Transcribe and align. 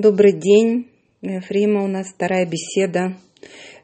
Добрый 0.00 0.30
день, 0.30 0.92
Фрима. 1.20 1.82
У 1.82 1.88
нас 1.88 2.14
вторая 2.14 2.46
беседа 2.46 3.18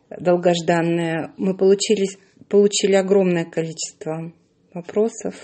долгожданная. 0.09 1.35
Мы 1.37 1.57
получили, 1.57 2.07
получили 2.49 2.95
огромное 2.95 3.45
количество 3.45 4.31
вопросов, 4.73 5.35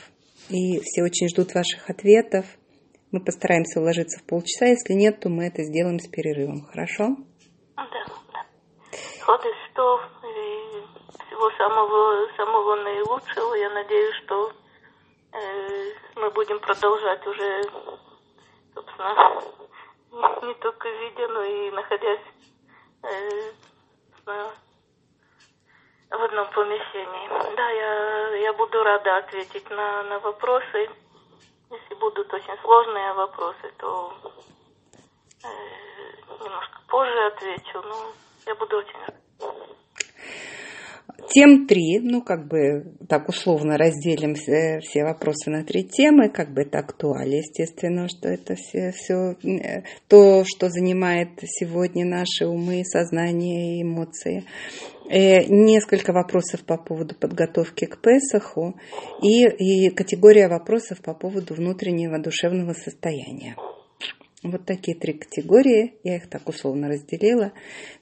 и 0.49 0.79
все 0.79 1.03
очень 1.03 1.27
ждут 1.27 1.55
ваших 1.55 1.91
ответов. 1.91 2.47
Мы 3.11 3.19
постараемся 3.19 3.81
уложиться 3.81 4.21
в 4.21 4.23
полчаса. 4.29 4.67
Если 4.67 4.93
нет, 4.93 5.19
то 5.19 5.29
мы 5.29 5.49
это 5.49 5.65
сделаем 5.65 5.99
с 5.99 6.07
перерывом. 6.07 6.63
Хорошо? 6.71 7.17
Да, 7.75 7.83
да. 8.33 8.47
И 8.63 9.43
всего 11.27 11.51
самого, 11.59 12.29
самого 12.37 12.77
наилучшего. 12.77 13.55
Я 13.57 13.71
надеюсь, 13.71 14.15
что 14.23 14.53
э, 15.33 15.91
мы 16.15 16.31
будем 16.31 16.61
продолжать 16.61 17.27
уже, 17.27 17.65
собственно, 18.73 19.43
не, 20.13 20.55
только 20.55 20.89
видя, 20.89 21.29
но 21.29 21.43
и 21.43 21.71
находясь 21.71 22.21
э, 23.03 23.53
в 26.11 26.23
одном 26.23 26.51
помещении. 26.51 27.57
Да, 27.57 27.71
я, 27.71 28.37
я 28.37 28.53
буду 28.53 28.83
рада 28.83 29.19
ответить 29.19 29.69
на, 29.71 30.03
на 30.05 30.19
вопросы. 30.19 30.91
Если 31.71 31.95
будут 31.95 32.33
очень 32.33 32.59
сложные 32.63 33.13
вопросы, 33.13 33.73
то 33.79 34.13
э, 35.45 35.49
немножко 36.43 36.81
позже 36.89 37.27
отвечу. 37.27 37.83
Но 37.83 38.13
я 38.47 38.55
буду 38.57 38.79
очень 38.79 38.99
рада. 38.99 39.21
Тем 41.29 41.67
три, 41.67 42.01
ну, 42.01 42.23
как 42.23 42.49
бы 42.49 42.93
так 43.09 43.29
условно 43.29 43.77
разделим 43.77 44.35
все, 44.35 44.81
все 44.81 45.05
вопросы 45.05 45.51
на 45.51 45.65
три 45.65 45.85
темы, 45.85 46.29
как 46.29 46.53
бы 46.53 46.63
это 46.63 46.79
актуально, 46.79 47.37
естественно, 47.37 48.09
что 48.09 48.29
это 48.29 48.55
все, 48.57 48.93
все 48.93 49.37
э, 49.45 49.83
то, 50.09 50.45
что 50.45 50.69
занимает 50.69 51.29
сегодня 51.45 52.05
наши 52.05 52.47
умы, 52.47 52.83
сознание 52.85 53.79
и 53.79 53.83
эмоции. 53.83 54.45
Э, 55.09 55.45
несколько 55.45 56.13
вопросов 56.13 56.65
по 56.65 56.77
поводу 56.77 57.15
подготовки 57.15 57.85
к 57.85 58.01
Песаху 58.01 58.77
и, 59.23 59.47
и 59.47 59.91
категория 59.91 60.49
вопросов 60.49 61.01
по 61.01 61.15
поводу 61.15 61.55
внутреннего 61.55 62.19
душевного 62.19 62.73
состояния. 62.75 63.57
Вот 64.43 64.65
такие 64.65 64.97
три 64.97 65.13
категории, 65.13 65.95
я 66.03 66.17
их 66.17 66.31
так 66.31 66.49
условно 66.49 66.89
разделила. 66.89 67.53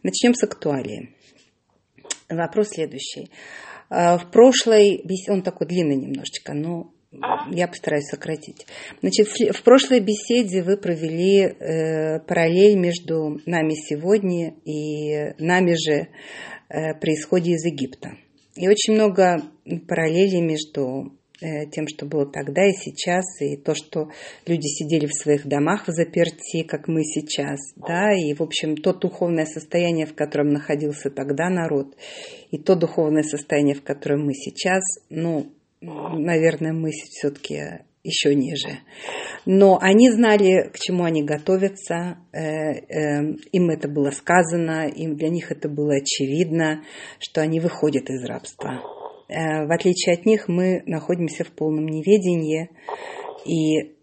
Начнем 0.02 0.34
с 0.34 0.44
актуалии. 0.44 1.14
Вопрос 2.28 2.68
следующий. 2.68 3.30
А, 3.88 4.18
в 4.18 4.30
прошлой 4.30 5.00
беседе, 5.04 5.32
он 5.32 5.42
такой 5.42 5.66
длинный 5.66 5.96
немножечко, 5.96 6.52
но 6.52 6.92
я 7.50 7.68
постараюсь 7.68 8.04
сократить. 8.04 8.66
Значит, 9.00 9.28
в 9.28 9.62
прошлой 9.62 10.00
беседе 10.00 10.62
вы 10.62 10.76
провели 10.76 11.40
э, 11.40 12.20
параллель 12.20 12.76
между 12.78 13.40
нами 13.46 13.72
сегодня 13.74 14.54
и 14.66 15.34
нами 15.42 15.72
же 15.72 16.08
э, 16.68 16.94
при 17.00 17.14
исходе 17.14 17.52
из 17.52 17.64
Египта. 17.64 18.10
И 18.56 18.68
очень 18.68 18.92
много 18.92 19.40
параллелей 19.86 20.42
между 20.42 21.17
тем, 21.41 21.86
что 21.86 22.05
было 22.06 22.27
тогда 22.27 22.67
и 22.67 22.72
сейчас, 22.72 23.25
и 23.41 23.56
то, 23.56 23.75
что 23.75 24.11
люди 24.47 24.67
сидели 24.67 25.06
в 25.06 25.14
своих 25.14 25.47
домах 25.47 25.86
в 25.86 25.92
заперти, 25.92 26.64
как 26.64 26.89
мы 26.89 27.05
сейчас, 27.05 27.58
да, 27.77 28.12
и, 28.12 28.34
в 28.34 28.42
общем, 28.42 28.77
то 28.77 28.92
духовное 28.92 29.47
состояние, 29.47 30.06
в 30.06 30.14
котором 30.14 30.48
находился 30.48 31.11
тогда 31.11 31.48
народ, 31.48 31.97
и 32.50 32.58
то 32.58 32.75
духовное 32.75 33.22
состояние, 33.22 33.75
в 33.75 33.83
котором 33.83 34.25
мы 34.25 34.34
сейчас, 34.34 34.83
ну, 35.11 35.53
наверное, 35.80 36.72
мы 36.72 36.91
все-таки 36.91 37.84
еще 38.02 38.34
ниже. 38.34 38.80
Но 39.45 39.78
они 39.80 40.11
знали, 40.11 40.70
к 40.73 40.78
чему 40.78 41.05
они 41.05 41.23
готовятся, 41.23 42.19
э, 42.33 42.41
э, 42.41 43.34
им 43.52 43.70
это 43.70 43.89
было 43.89 44.11
сказано, 44.11 44.89
им 44.89 45.17
для 45.17 45.28
них 45.28 45.50
это 45.50 45.69
было 45.69 45.97
очевидно, 45.97 46.84
что 47.19 47.41
они 47.41 47.61
выходят 47.61 48.08
из 48.08 48.25
рабства. 48.25 48.83
Э, 49.28 49.66
в 49.66 49.72
отличие 49.72 50.14
от 50.14 50.24
них, 50.24 50.48
мы 50.48 50.83
находимся 50.86 51.44
в 51.44 51.52
полном 51.52 51.86
неведении, 51.86 52.70
и 53.44 53.94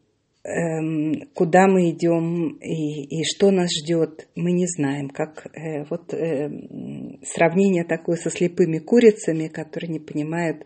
эм, 0.44 1.28
куда 1.34 1.68
мы 1.68 1.90
идем 1.90 2.58
и, 2.62 3.04
и 3.04 3.24
что 3.24 3.50
нас 3.50 3.70
ждет, 3.72 4.28
мы 4.36 4.52
не 4.52 4.68
знаем. 4.68 5.10
Как 5.10 5.48
э, 5.48 5.84
вот 5.90 6.14
э, 6.14 6.50
сравнение 7.24 7.84
такое 7.84 8.18
со 8.18 8.30
слепыми 8.30 8.78
курицами, 8.78 9.48
которые 9.48 9.94
не 9.94 10.00
понимают, 10.00 10.64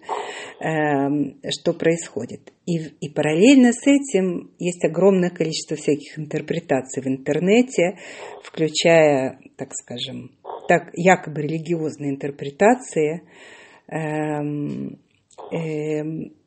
э, 0.60 1.50
что 1.50 1.74
происходит. 1.74 2.52
И, 2.66 2.80
и 3.00 3.10
параллельно 3.10 3.72
с 3.72 3.88
этим 3.88 4.52
есть 4.60 4.84
огромное 4.84 5.30
количество 5.30 5.78
всяких 5.78 6.20
интерпретаций 6.20 7.02
в 7.02 7.08
интернете, 7.08 7.98
включая, 8.44 9.40
так 9.56 9.70
скажем, 9.74 10.32
так 10.68 10.90
якобы 10.94 11.42
религиозные 11.44 12.12
интерпретации, 12.12 13.22
Эм, 13.22 13.22
эм, 13.22 13.59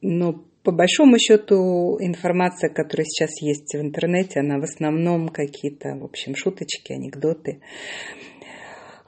но 0.01 0.45
по 0.63 0.71
большому 0.71 1.19
счету 1.19 1.99
информация, 2.01 2.71
которая 2.71 3.05
сейчас 3.05 3.43
есть 3.43 3.75
в 3.75 3.81
интернете, 3.81 4.41
она 4.41 4.59
в 4.59 4.63
основном 4.63 5.29
какие-то, 5.29 5.97
в 5.97 6.05
общем, 6.05 6.37
шуточки, 6.37 6.93
анекдоты. 6.93 7.61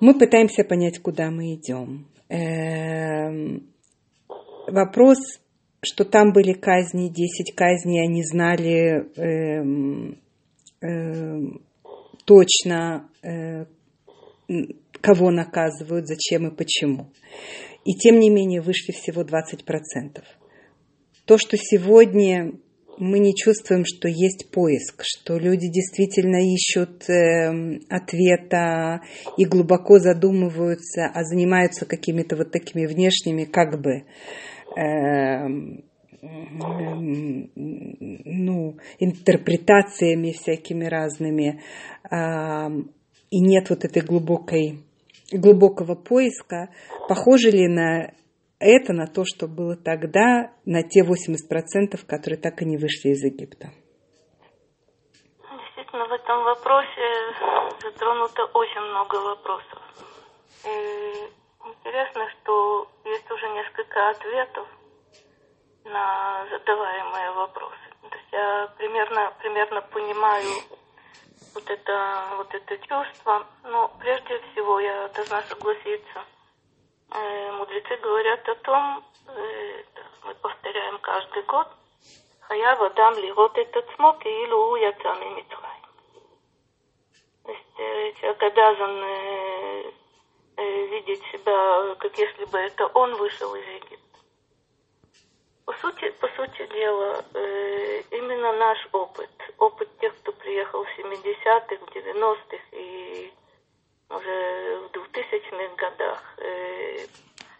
Мы 0.00 0.18
пытаемся 0.18 0.64
понять, 0.64 0.98
куда 0.98 1.30
мы 1.30 1.54
идем. 1.54 2.08
Эм, 2.28 3.68
вопрос, 4.66 5.18
что 5.80 6.04
там 6.04 6.32
были 6.32 6.54
казни, 6.54 7.08
10 7.08 7.54
казней, 7.54 8.02
они 8.02 8.24
знали 8.24 9.10
точно, 12.24 13.08
э, 13.22 13.66
кого 15.00 15.30
наказывают, 15.30 16.06
зачем 16.06 16.48
и 16.48 16.54
почему. 16.54 17.10
И 17.84 17.92
тем 17.94 18.18
не 18.18 18.30
менее 18.30 18.60
вышли 18.60 18.92
всего 18.92 19.22
20%. 19.22 20.22
То, 21.26 21.38
что 21.38 21.56
сегодня 21.56 22.52
мы 22.98 23.18
не 23.18 23.34
чувствуем, 23.34 23.84
что 23.84 24.08
есть 24.08 24.50
поиск, 24.50 25.02
что 25.04 25.36
люди 25.38 25.68
действительно 25.68 26.36
ищут 26.36 27.08
э, 27.08 27.80
ответа 27.88 29.02
и 29.36 29.44
глубоко 29.44 29.98
задумываются, 29.98 31.06
а 31.12 31.24
занимаются 31.24 31.86
какими-то 31.86 32.36
вот 32.36 32.52
такими 32.52 32.86
внешними 32.86 33.44
как 33.44 33.80
бы 33.80 34.04
э, 34.76 35.48
ну, 38.24 38.78
интерпретациями 38.98 40.32
всякими 40.32 40.86
разными, 40.86 41.60
э, 42.10 42.16
и 43.30 43.40
нет 43.40 43.70
вот 43.70 43.84
этой 43.84 44.02
глубокой 44.02 44.84
глубокого 45.38 45.94
поиска, 45.94 46.68
похоже 47.08 47.50
ли 47.50 47.68
на 47.68 48.12
это, 48.58 48.92
на 48.92 49.06
то, 49.06 49.24
что 49.24 49.46
было 49.46 49.76
тогда, 49.76 50.52
на 50.64 50.82
те 50.82 51.02
80%, 51.02 52.00
которые 52.06 52.40
так 52.40 52.62
и 52.62 52.64
не 52.64 52.76
вышли 52.76 53.10
из 53.10 53.22
Египта? 53.22 53.68
Действительно, 55.42 56.06
в 56.06 56.12
этом 56.12 56.44
вопросе 56.44 57.06
затронуто 57.82 58.44
очень 58.54 58.80
много 58.80 59.16
вопросов. 59.16 59.82
И 60.64 61.44
интересно, 61.68 62.28
что 62.30 62.88
есть 63.04 63.30
уже 63.30 63.48
несколько 63.50 64.08
ответов 64.10 64.66
на 65.84 66.46
задаваемые 66.50 67.30
вопросы. 67.32 67.76
То 68.08 68.16
есть 68.16 68.32
я 68.32 68.68
примерно, 68.78 69.32
примерно 69.40 69.80
понимаю 69.82 70.48
вот 71.54 71.70
это, 71.70 72.24
вот 72.36 72.54
это 72.54 72.78
чувство. 72.78 73.46
Но 73.62 73.88
прежде 74.00 74.40
всего 74.52 74.80
я 74.80 75.08
должна 75.08 75.42
согласиться. 75.42 76.24
Э, 77.10 77.52
мудрецы 77.52 77.96
говорят 77.96 78.48
о 78.48 78.54
том, 78.56 79.04
э, 79.28 79.82
мы 80.24 80.34
повторяем 80.34 80.98
каждый 80.98 81.42
год, 81.44 81.68
хаяв 82.40 82.80
ли 83.16 83.22
лирот 83.22 83.56
этот 83.56 83.88
смок 83.94 84.24
и 84.26 84.44
илу 84.44 84.76
яцами 84.76 85.36
митрай. 85.36 85.80
То 87.44 87.52
есть 87.52 87.78
э, 87.78 88.12
человек 88.20 88.42
обязан 88.42 89.94
видеть 90.56 91.22
себя, 91.32 91.94
как 91.96 92.16
если 92.16 92.44
бы 92.44 92.58
это 92.58 92.86
он 92.94 93.14
вышел 93.16 93.54
из 93.54 93.66
Египта. 93.66 94.13
По 95.64 95.72
сути, 95.74 96.10
по 96.20 96.28
сути 96.28 96.66
дела, 96.66 97.24
э, 97.32 98.02
именно 98.10 98.52
наш 98.52 98.78
опыт, 98.92 99.30
опыт 99.58 99.88
тех, 99.98 100.14
кто 100.18 100.32
приехал 100.32 100.84
в 100.84 100.98
70-х, 100.98 101.76
в 101.76 101.96
90-х 101.96 102.58
и 102.72 103.32
уже 104.10 104.80
в 104.92 104.96
2000-х 104.96 105.74
годах, 105.76 106.22
э, 106.38 107.06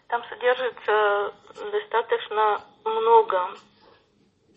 там 0.07 0.23
содержится 0.29 1.33
достаточно 1.71 2.61
много 2.83 3.49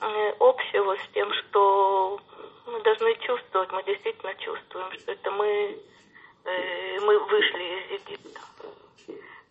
э, 0.00 0.34
общего 0.40 0.96
с 0.96 1.08
тем, 1.14 1.32
что 1.32 2.20
мы 2.66 2.80
должны 2.82 3.14
чувствовать, 3.16 3.72
мы 3.72 3.82
действительно 3.84 4.34
чувствуем, 4.34 4.92
что 4.92 5.12
это 5.12 5.30
мы, 5.30 5.78
э, 6.44 7.00
мы 7.00 7.18
вышли 7.18 7.62
из 7.62 8.00
Египта. 8.02 8.40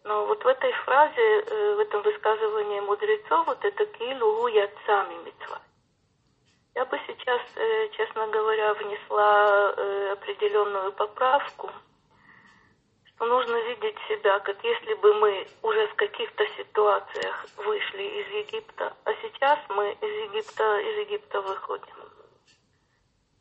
Но 0.07 0.25
вот 0.25 0.41
в 0.41 0.47
этой 0.47 0.71
фразе, 0.85 1.41
э, 1.41 1.75
в 1.75 1.79
этом 1.79 2.01
высказывании 2.01 2.79
мудрецов, 2.79 3.45
вот 3.45 3.63
это 3.65 3.85
килу 3.85 4.47
яцами 4.47 5.15
митцва. 5.25 5.59
Я 6.75 6.85
бы 6.85 6.97
сейчас, 7.07 7.41
э, 7.55 7.89
честно 7.89 8.25
говоря, 8.27 8.73
внесла 8.75 9.73
э, 9.75 10.11
определенную 10.13 10.93
поправку, 10.93 11.69
что 13.07 13.25
нужно 13.25 13.57
видеть 13.67 13.97
себя, 14.07 14.39
как 14.39 14.63
если 14.63 14.93
бы 14.93 15.13
мы 15.15 15.45
уже 15.61 15.87
в 15.87 15.95
каких-то 15.95 16.45
ситуациях 16.57 17.45
вышли 17.57 18.03
из 18.03 18.27
Египта, 18.45 18.95
а 19.03 19.13
сейчас 19.21 19.59
мы 19.67 19.91
из 19.91 20.29
Египта, 20.29 20.79
из 20.79 20.97
Египта 20.99 21.41
выходим. 21.41 21.95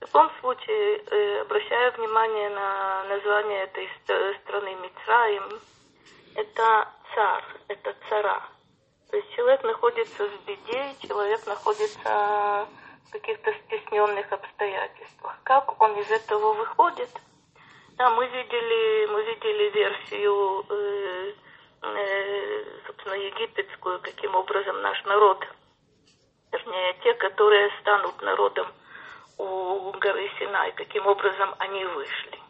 В 0.01 0.07
любом 0.07 0.31
случае, 0.41 1.43
обращая 1.43 1.93
внимание 1.93 2.51
на 2.51 3.05
название 3.05 3.63
этой 3.63 3.89
страны 4.43 4.75
Мицраим, 4.83 5.61
это 6.37 6.89
царь, 7.15 7.45
это 7.69 7.95
цара. 8.09 8.43
То 9.11 9.17
есть 9.17 9.31
человек 9.35 9.63
находится 9.63 10.29
в 10.29 10.45
беде, 10.45 10.95
человек 11.01 11.47
находится 11.47 12.69
в 13.07 13.11
каких-то 13.11 13.53
стесненных 13.65 14.31
обстоятельствах. 14.31 15.39
Как 15.45 15.81
он 15.81 15.99
из 15.99 16.11
этого 16.11 16.53
выходит? 16.53 17.11
Да, 17.97 18.11
мы 18.11 18.27
видели, 18.27 19.07
мы 19.07 19.23
видели 19.25 19.71
версию, 19.71 20.67
э, 20.69 21.33
э, 21.83 22.65
собственно, 22.87 23.15
египетскую, 23.15 24.01
каким 24.01 24.35
образом 24.35 24.83
наш 24.83 25.03
народ, 25.05 25.43
вернее, 26.53 26.95
те, 27.03 27.15
которые 27.15 27.71
станут 27.81 28.21
народом 28.21 28.67
у 29.39 29.93
горы 29.93 30.31
Синай, 30.39 30.73
каким 30.73 31.07
образом 31.07 31.55
они 31.59 31.85
вышли. 31.85 32.46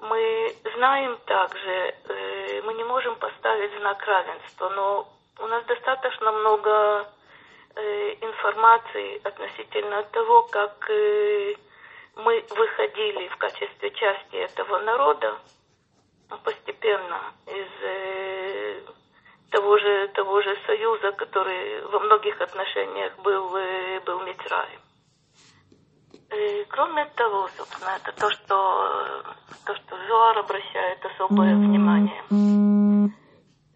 Мы 0.00 0.54
знаем 0.76 1.18
также, 1.26 1.94
э, 2.08 2.62
мы 2.62 2.74
не 2.74 2.84
можем 2.84 3.16
поставить 3.16 3.76
знак 3.78 4.00
равенства, 4.06 4.68
но 4.70 5.08
у 5.40 5.46
нас 5.46 5.64
достаточно 5.64 6.30
много 6.30 7.08
э, 7.74 8.14
информации 8.20 9.20
относительно 9.26 10.04
того, 10.04 10.42
как 10.44 10.88
э, 10.88 11.54
мы 12.14 12.44
выходили 12.50 13.28
в 13.28 13.36
качестве 13.38 13.90
части 13.90 14.36
этого 14.36 14.78
народа 14.80 15.36
постепенно 16.44 17.32
из 17.46 18.88
того 19.50 19.78
же 19.78 20.08
того 20.08 20.42
же 20.42 20.56
союза, 20.66 21.12
который 21.12 21.80
во 21.86 22.00
многих 22.00 22.40
отношениях 22.40 23.16
был 23.18 23.48
был 24.04 24.20
Мицраем. 24.20 24.80
И 26.30 26.66
кроме 26.68 27.06
того, 27.16 27.48
собственно, 27.56 27.96
это 27.96 28.12
то, 28.12 28.30
что 28.30 29.24
то, 29.64 29.74
что 29.74 29.96
Зоар 30.06 30.38
обращает 30.38 31.04
особое 31.04 31.54
внимание. 31.54 32.22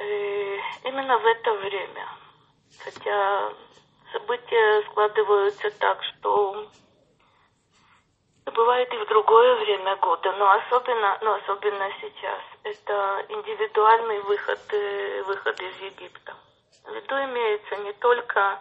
И 0.00 0.60
именно 0.84 1.18
в 1.18 1.26
это 1.26 1.52
время, 1.54 2.08
хотя 2.84 3.52
события 4.12 4.82
складываются 4.90 5.70
так, 5.78 6.02
что 6.04 6.66
бывает 8.54 8.92
и 8.92 8.98
в 8.98 9.08
другое 9.08 9.56
время 9.64 9.96
года, 9.96 10.32
но 10.32 10.50
особенно, 10.52 11.18
но 11.22 11.34
особенно 11.34 11.88
сейчас. 12.00 12.40
Это 12.64 13.24
индивидуальный 13.28 14.20
выход, 14.20 14.60
э, 14.72 15.22
выход 15.22 15.60
из 15.60 15.76
Египта. 15.80 16.34
В 16.84 16.94
виду 16.94 17.14
имеется 17.14 17.76
не 17.76 17.92
только 17.94 18.60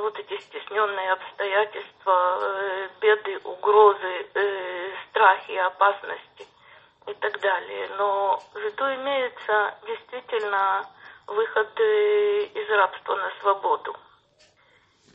вот 0.00 0.18
эти 0.18 0.40
стесненные 0.42 1.12
обстоятельства, 1.12 2.38
э, 2.40 2.88
беды, 3.00 3.38
угрозы, 3.44 4.26
э, 4.34 4.92
страхи, 5.08 5.52
опасности 5.52 6.46
и 7.06 7.14
так 7.14 7.40
далее. 7.40 7.88
Но 7.96 8.42
виду 8.54 8.84
имеется 8.94 9.74
действительно 9.86 10.86
выход 11.26 11.68
э, 11.78 12.44
из 12.54 12.68
рабства 12.70 13.14
на 13.16 13.30
свободу. 13.40 13.96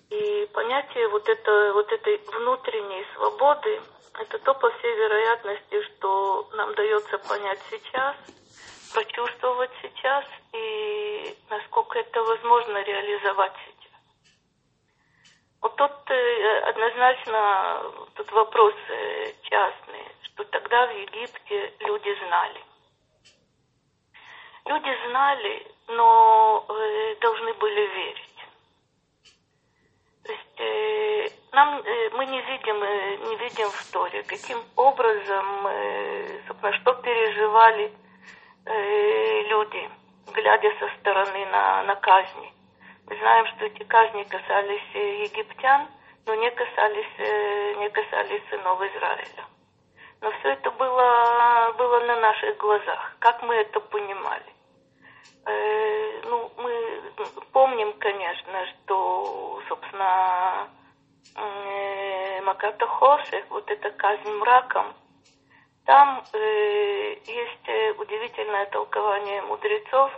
И 0.10 0.50
понятие 0.54 1.08
вот, 1.10 1.28
это, 1.28 1.74
вот 1.74 1.92
этой 1.92 2.18
внутренней 2.40 3.06
свободы, 3.16 3.82
это 4.20 4.40
то, 4.40 4.54
по 4.54 4.70
всей 4.72 4.96
вероятности, 4.96 5.82
что 5.84 6.48
нам 6.54 6.74
дается 6.76 7.18
понять 7.18 7.60
сейчас, 7.70 8.16
прочувствовать 8.94 9.72
сейчас 9.82 10.24
и 10.54 11.38
насколько 11.50 12.00
это 12.00 12.24
возможно 12.24 12.82
реализовать 12.84 13.54
сейчас. 13.66 13.75
Вот 15.66 15.76
тут 15.78 16.12
э, 16.12 16.60
однозначно 16.70 17.92
тут 18.14 18.32
вопрос 18.34 18.76
э, 18.88 19.34
частный, 19.42 20.06
что 20.22 20.44
тогда 20.44 20.86
в 20.86 20.92
Египте 20.92 21.74
люди 21.80 22.16
знали. 22.28 22.64
Люди 24.66 24.96
знали, 25.10 25.68
но 25.88 26.64
э, 26.70 27.16
должны 27.20 27.52
были 27.56 27.82
верить. 27.82 28.46
То 30.24 30.34
есть 30.34 31.42
нам, 31.52 31.84
мы 32.14 32.26
не 32.28 32.42
видим, 32.42 32.80
не 33.28 33.36
видим 33.38 33.72
в 33.72 33.92
Торе, 33.92 34.22
каким 34.22 34.60
образом, 34.76 35.68
собственно, 36.48 36.74
что 36.74 36.94
переживали 36.94 37.92
люди, 39.50 39.90
глядя 40.32 40.72
со 40.80 40.90
стороны 41.00 41.46
на, 41.48 41.84
на 41.84 41.96
казни. 41.96 42.54
Знаем, 43.08 43.46
что 43.48 43.66
эти 43.66 43.84
казни 43.84 44.24
касались 44.24 44.96
э, 44.96 45.24
египтян, 45.26 45.88
но 46.26 46.34
не 46.36 46.50
касались, 46.52 47.20
э, 47.20 47.76
не 47.76 47.90
касались 47.90 48.42
сынов 48.50 48.82
Израиля. 48.82 49.46
Но 50.22 50.32
все 50.32 50.50
это 50.54 50.72
было, 50.72 51.74
было 51.78 52.00
на 52.00 52.20
наших 52.20 52.58
глазах. 52.58 53.16
Как 53.20 53.44
мы 53.44 53.54
это 53.56 53.80
понимали? 53.80 54.46
Э, 55.46 56.22
ну, 56.24 56.52
мы 56.58 57.02
помним, 57.52 57.94
конечно, 58.00 58.66
что, 58.66 59.62
собственно, 59.70 60.68
э, 61.36 62.42
Маката 62.42 62.88
Хоших, 62.88 63.46
вот 63.50 63.70
эта 63.70 63.92
казнь 63.92 64.32
мраком, 64.32 64.96
там 65.86 66.24
э, 66.34 67.18
есть 67.28 67.68
э, 67.68 67.92
удивительное 67.92 68.66
толкование 68.66 69.44
мудрецов, 69.44 70.12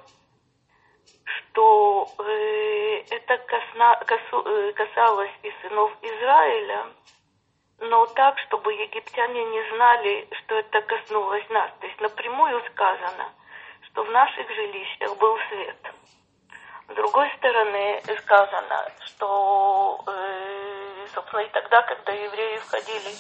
что 1.24 2.08
э, 2.20 3.04
это 3.10 3.38
косна, 3.38 3.96
косу, 4.06 4.44
э, 4.46 4.74
касалось 4.74 5.32
и 5.44 5.52
сынов 5.62 5.92
Израиля, 6.02 6.86
но 7.80 8.06
так, 8.08 8.38
чтобы 8.48 8.74
египтяне 8.74 9.46
не 9.46 9.76
знали, 9.76 10.28
что 10.32 10.56
это 10.56 10.82
коснулось 10.82 11.48
нас. 11.50 11.72
То 11.80 11.88
есть 11.88 12.00
напрямую 12.02 12.62
сказано, 12.72 13.32
что 13.84 14.04
в 14.04 14.12
наших 14.12 14.50
жилищах 14.50 15.18
был 15.18 15.38
свет. 15.50 15.78
С 16.90 16.96
другой 16.96 17.30
стороны 17.38 18.02
сказано, 18.24 18.92
что, 19.06 20.04
э, 20.08 21.08
собственно, 21.14 21.42
и 21.42 21.50
тогда, 21.50 21.82
когда 21.82 22.14
евреи 22.14 22.58
входили 22.58 23.14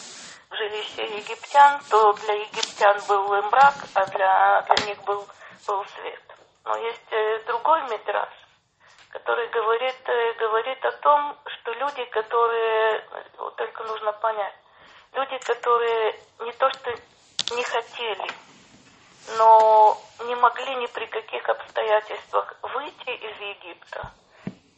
в 0.50 0.56
жилище 0.56 1.18
египтян, 1.18 1.82
то 1.90 2.14
для 2.14 2.34
египтян 2.36 2.98
был 3.08 3.28
мрак, 3.44 3.76
а 3.94 4.06
для, 4.06 4.62
для 4.62 4.86
них 4.86 5.04
был, 5.04 5.28
был 5.68 5.86
свет. 5.86 6.22
Но 6.68 6.76
есть 6.76 7.12
э, 7.12 7.40
другой 7.48 7.82
метраж, 7.84 8.30
который 9.12 9.48
говорит, 9.48 10.02
э, 10.06 10.34
говорит 10.34 10.84
о 10.84 10.92
том, 10.92 11.38
что 11.46 11.72
люди, 11.72 12.04
которые, 12.06 13.06
вот 13.38 13.56
только 13.56 13.84
нужно 13.86 14.12
понять, 14.12 14.54
люди, 15.14 15.38
которые 15.46 16.20
не 16.42 16.52
то 16.52 16.70
что 16.72 16.92
не 17.56 17.64
хотели, 17.64 18.28
но 19.38 19.98
не 20.26 20.36
могли 20.36 20.76
ни 20.76 20.88
при 20.88 21.06
каких 21.06 21.48
обстоятельствах 21.48 22.54
выйти 22.62 23.12
из 23.12 23.40
Египта, 23.40 24.12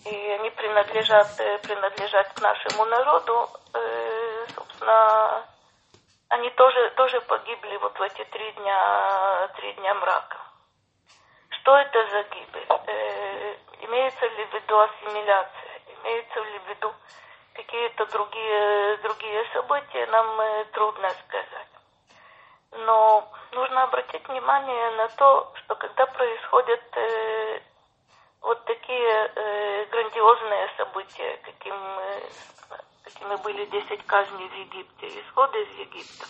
и 0.05 0.15
они 0.39 0.51
принадлежат, 0.51 1.39
э, 1.39 1.57
принадлежат 1.57 2.33
к 2.33 2.41
нашему 2.41 2.85
народу, 2.85 3.49
собственно, 4.55 5.43
они 6.29 6.51
тоже, 6.51 6.91
тоже 6.91 7.19
погибли 7.21 7.77
вот 7.77 7.97
в 7.97 8.01
эти 8.03 8.23
три 8.25 8.51
дня, 8.51 9.47
три 9.55 9.73
дня 9.73 9.95
мрака. 9.95 10.48
Что 11.61 11.77
это 11.77 12.07
за 12.09 12.23
гибель? 12.23 12.65
Э, 12.69 13.55
имеется 13.81 14.25
ли 14.25 14.45
в 14.45 14.53
виду 14.53 14.79
ассимиляция? 14.79 15.81
Имеется 16.01 16.39
ли 16.39 16.59
в 16.59 16.69
виду 16.69 16.93
какие-то 17.53 18.05
другие, 18.05 18.97
другие 18.97 19.45
события? 19.53 20.05
Нам 20.07 20.39
э, 20.39 20.65
трудно 20.71 21.09
сказать. 21.09 21.67
Но 22.71 23.29
нужно 23.51 23.83
обратить 23.83 24.27
внимание 24.27 24.91
на 24.91 25.09
то, 25.09 25.51
что 25.55 25.75
когда 25.75 26.05
происходят 26.05 26.81
э, 26.95 27.59
вот 28.41 28.63
такие 28.65 29.31
э, 29.35 29.85
грандиозные 29.91 30.69
события, 30.77 31.39
каким, 31.43 31.75
э, 31.75 32.21
какими 33.03 33.35
были 33.43 33.65
10 33.65 34.05
казней 34.05 34.47
в 34.47 34.53
Египте, 34.53 35.21
исходы 35.21 35.61
из 35.61 35.79
Египта, 35.79 36.25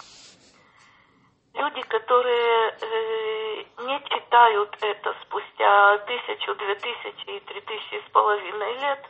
люди, 1.59 1.81
которые 1.83 2.77
э, 2.81 3.63
не 3.83 3.99
читают 4.09 4.77
это 4.81 5.15
спустя 5.23 5.97
тысячу, 5.99 6.55
две 6.55 6.75
тысячи 6.75 7.29
и 7.29 7.39
три 7.41 7.61
тысячи 7.61 8.01
с 8.07 8.11
половиной 8.11 8.73
лет, 8.79 9.05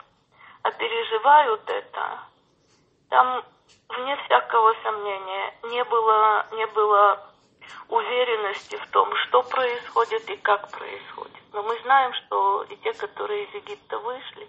а 0.64 0.72
переживают 0.72 1.62
это, 1.70 2.20
там 3.10 3.44
вне 3.90 4.18
всякого 4.26 4.74
сомнения 4.84 5.54
не 5.64 5.84
было, 5.84 6.48
не 6.54 6.66
было 6.68 7.30
уверенности 7.88 8.76
в 8.76 8.92
том, 8.92 9.14
что 9.28 9.44
происходит 9.44 10.30
и 10.30 10.38
как 10.38 10.72
происходит. 10.72 11.44
Но 11.54 11.64
мы 11.64 11.80
знаем, 11.82 12.14
что 12.14 12.64
и 12.64 12.76
те, 12.78 12.94
которые 12.94 13.46
из 13.46 13.54
Египта 13.54 14.00
вышли, 14.00 14.48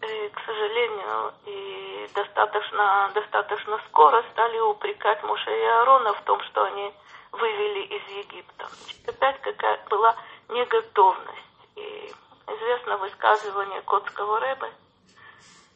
э, 0.00 0.28
к 0.30 0.40
сожалению, 0.44 1.32
и 1.46 2.08
достаточно, 2.14 3.10
достаточно 3.14 3.80
скоро 3.88 4.22
стали 4.32 4.58
упрекать 4.60 5.22
Муше 5.22 5.50
и 5.50 5.64
Аарона 5.64 6.12
в 6.14 6.22
том, 6.22 6.40
что 6.42 6.64
они 6.64 6.92
вывели 7.32 7.80
из 7.84 8.08
Египта. 8.24 8.68
Опять 9.06 9.40
какая 9.42 9.78
была 9.88 10.16
неготовность. 10.48 11.44
И 11.76 12.12
известно 12.46 12.96
высказывание 12.96 13.82
Котского 13.82 14.40
Рэбе, 14.40 14.72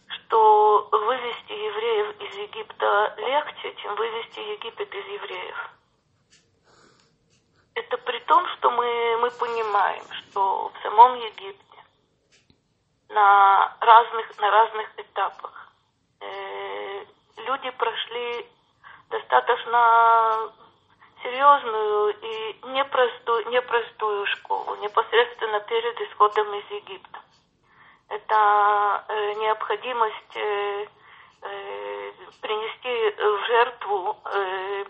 что 0.08 0.88
вывести 0.90 1.52
евреев 1.52 2.20
из 2.20 2.34
Египта 2.36 3.14
легче, 3.18 3.74
чем 3.76 3.94
вывести 3.96 4.40
Египет 4.40 4.94
из 4.94 5.06
евреев. 5.06 5.70
Это 7.74 7.96
при 7.98 8.18
том, 8.20 8.46
что 8.48 8.70
мы, 8.70 9.16
мы 9.18 9.30
понимаем, 9.30 10.04
что 10.12 10.70
в 10.74 10.82
самом 10.82 11.14
Египте 11.16 11.71
на 13.12 13.76
разных, 13.80 14.38
на 14.38 14.50
разных 14.50 14.88
этапах 14.98 15.72
э, 16.20 17.04
люди 17.36 17.70
прошли 17.70 18.46
достаточно 19.10 20.52
серьезную 21.22 22.16
и 22.20 22.56
непростую, 22.68 23.48
непростую 23.50 24.26
школу, 24.26 24.76
непосредственно 24.76 25.60
перед 25.60 26.00
исходом 26.00 26.52
из 26.54 26.70
Египта. 26.70 27.20
Это 28.08 29.04
э, 29.08 29.34
необходимость 29.34 30.36
э, 30.36 30.86
э, 31.42 32.12
принести 32.40 33.14
в 33.16 33.46
жертву 33.46 34.16
э, 34.24 34.84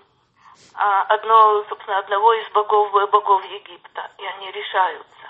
а, 0.75 1.03
одно, 1.03 1.65
собственно, 1.69 1.99
одного 1.99 2.33
из 2.35 2.49
богов, 2.51 2.91
богов 3.11 3.45
Египта, 3.45 4.11
и 4.19 4.25
они 4.25 4.51
решаются. 4.51 5.22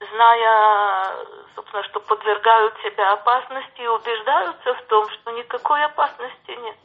Зная, 0.00 1.26
собственно, 1.54 1.82
что 1.84 2.00
подвергают 2.00 2.74
себя 2.82 3.12
опасности 3.12 3.80
и 3.80 3.86
убеждаются 3.86 4.74
в 4.74 4.82
том, 4.82 5.08
что 5.08 5.30
никакой 5.30 5.84
опасности 5.84 6.50
нет 6.50 6.76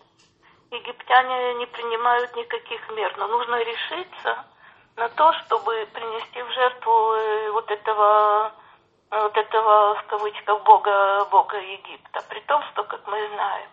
египтяне 0.71 1.55
не 1.55 1.65
принимают 1.65 2.35
никаких 2.35 2.89
мер, 2.91 3.13
но 3.17 3.27
нужно 3.27 3.61
решиться 3.61 4.45
на 4.95 5.09
то, 5.09 5.33
чтобы 5.33 5.87
принести 5.93 6.41
в 6.41 6.51
жертву 6.51 7.13
э, 7.13 7.51
вот 7.51 7.71
этого, 7.71 8.51
вот 9.09 9.37
этого 9.37 9.95
в 9.95 10.03
кавычках 10.07 10.63
бога, 10.63 11.25
бога 11.25 11.57
Египта. 11.57 12.21
При 12.29 12.41
том, 12.41 12.61
что, 12.71 12.83
как 12.83 13.07
мы 13.07 13.27
знаем, 13.29 13.69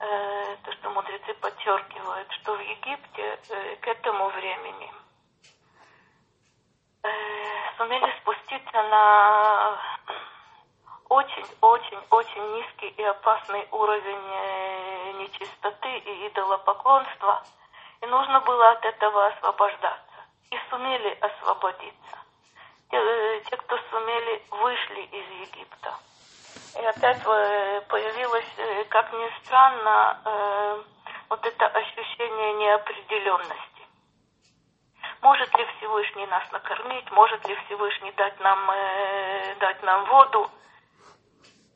э, 0.00 0.56
то, 0.64 0.72
что 0.72 0.90
мудрецы 0.90 1.34
подчеркивают, 1.34 2.32
что 2.32 2.54
в 2.54 2.60
Египте 2.60 3.38
э, 3.50 3.76
к 3.76 3.86
этому 3.86 4.28
времени 4.30 4.92
сумели 7.76 8.14
спуститься 8.20 8.82
на 8.82 9.78
очень-очень-очень 11.08 12.56
низкий 12.56 12.88
и 12.88 13.02
опасный 13.02 13.66
уровень 13.70 14.26
э, 14.32 15.12
нечистоты 15.18 15.98
и 15.98 16.28
идолопоклонства, 16.28 17.42
и 18.00 18.06
нужно 18.06 18.40
было 18.40 18.72
от 18.72 18.84
этого 18.84 19.26
освобождаться. 19.26 20.00
И 20.50 20.56
сумели 20.70 21.18
освободиться. 21.20 22.18
Те, 22.90 22.96
э, 22.96 23.40
те 23.48 23.56
кто 23.56 23.78
сумели, 23.90 24.42
вышли 24.50 25.02
из 25.02 25.48
Египта. 25.48 25.94
И 26.80 26.84
опять 26.84 27.22
э, 27.24 27.80
появилось, 27.88 28.88
как 28.88 29.12
ни 29.12 29.44
странно, 29.44 30.84
вот 31.28 31.44
это 31.46 31.66
ощущение 31.66 32.52
неопределенности. 32.54 33.73
Может 35.24 35.52
ли 35.58 35.66
Всевышний 35.76 36.26
нас 36.26 36.44
накормить, 36.52 37.10
может 37.10 37.48
ли 37.48 37.56
Всевышний 37.66 38.12
дать 38.12 38.38
нам, 38.40 38.70
дать 39.58 39.82
нам 39.82 40.04
воду– 40.04 40.48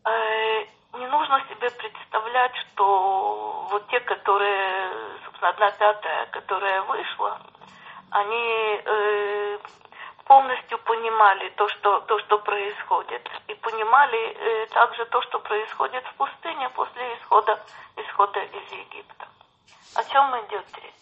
Э, 0.08 0.64
не 0.94 1.06
нужно 1.06 1.40
себе 1.48 1.70
представлять, 1.70 2.56
что 2.56 3.66
вот 3.70 3.86
те, 3.88 4.00
которые, 4.00 5.18
собственно, 5.24 5.50
одна 5.50 5.70
пятая, 5.72 6.26
которая 6.26 6.82
вышла, 6.82 7.40
они 8.10 8.80
э, 8.84 9.58
полностью 10.24 10.78
понимали 10.78 11.50
то 11.50 11.68
что, 11.68 12.00
то, 12.00 12.18
что 12.20 12.38
происходит. 12.38 13.28
И 13.48 13.54
понимали 13.54 14.32
э, 14.32 14.66
также 14.68 15.04
то, 15.06 15.20
что 15.22 15.40
происходит 15.40 16.04
в 16.06 16.14
пустыне 16.14 16.68
после 16.70 17.16
исхода, 17.18 17.60
исхода 17.96 18.40
из 18.40 18.72
Египта. 18.72 19.28
О 19.94 20.04
чем 20.04 20.24
идет 20.46 20.66
речь? 20.76 20.94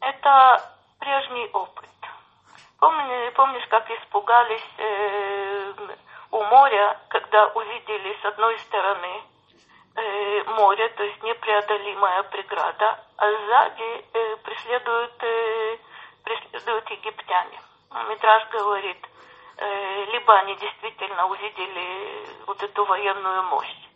Э, 0.00 0.08
это 0.08 0.74
прежний 0.98 1.48
опыт. 1.52 1.88
Помни, 2.78 3.30
помнишь, 3.30 3.66
как 3.68 3.90
испугались 3.90 4.62
э, 4.78 5.74
у 6.30 6.42
моря, 6.44 7.00
когда 7.08 7.46
увидели 7.48 8.16
с 8.22 8.24
одной 8.24 8.58
стороны 8.60 9.22
э, 9.96 10.44
море, 10.44 10.88
то 10.90 11.02
есть 11.02 11.22
непреодолимая 11.22 12.22
преграда, 12.24 13.04
а 13.16 13.30
сзади 13.30 14.04
э, 14.12 14.36
преследуют, 14.36 15.22
э, 15.22 15.78
преследуют 16.24 16.90
египтяне. 16.90 17.60
Митраж 18.08 18.48
говорит, 18.50 19.08
э, 19.56 20.04
либо 20.12 20.34
они 20.34 20.54
действительно 20.56 21.26
увидели 21.26 22.26
вот 22.46 22.62
эту 22.62 22.84
военную 22.84 23.42
мощь, 23.44 23.87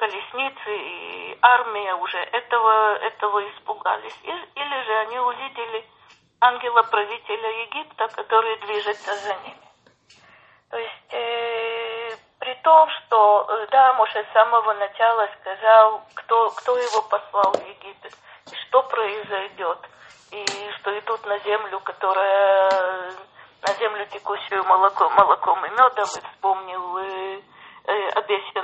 колесницы 0.00 0.76
и 0.76 1.38
армия 1.42 1.94
уже 1.94 2.16
этого, 2.18 2.96
этого 2.96 3.48
испугались, 3.50 4.18
или 4.24 4.84
же 4.84 4.94
они 5.00 5.18
увидели 5.18 5.84
ангела-правителя 6.40 7.50
Египта, 7.66 8.08
который 8.08 8.56
движется 8.60 9.14
за 9.14 9.34
ними. 9.34 9.68
То 10.70 10.78
есть 10.78 11.12
э, 11.12 12.16
при 12.38 12.54
том, 12.62 12.88
что, 12.88 13.46
э, 13.50 13.66
да, 13.70 13.92
Моше 13.94 14.24
с 14.24 14.32
самого 14.32 14.72
начала 14.72 15.28
сказал, 15.40 16.02
кто, 16.14 16.48
кто 16.50 16.78
его 16.78 17.02
послал 17.02 17.52
в 17.52 17.68
Египет, 17.68 18.14
и 18.50 18.56
что 18.66 18.82
произойдет, 18.84 19.78
и 20.30 20.46
что 20.78 20.98
идут 20.98 21.26
на 21.26 21.38
землю, 21.40 21.78
которая, 21.80 23.12
на 23.60 23.72
землю 23.78 24.06
текущую 24.06 24.64
молоко, 24.64 25.10
молоком 25.10 25.66
и 25.66 25.70
медом, 25.70 26.08
и 26.16 26.20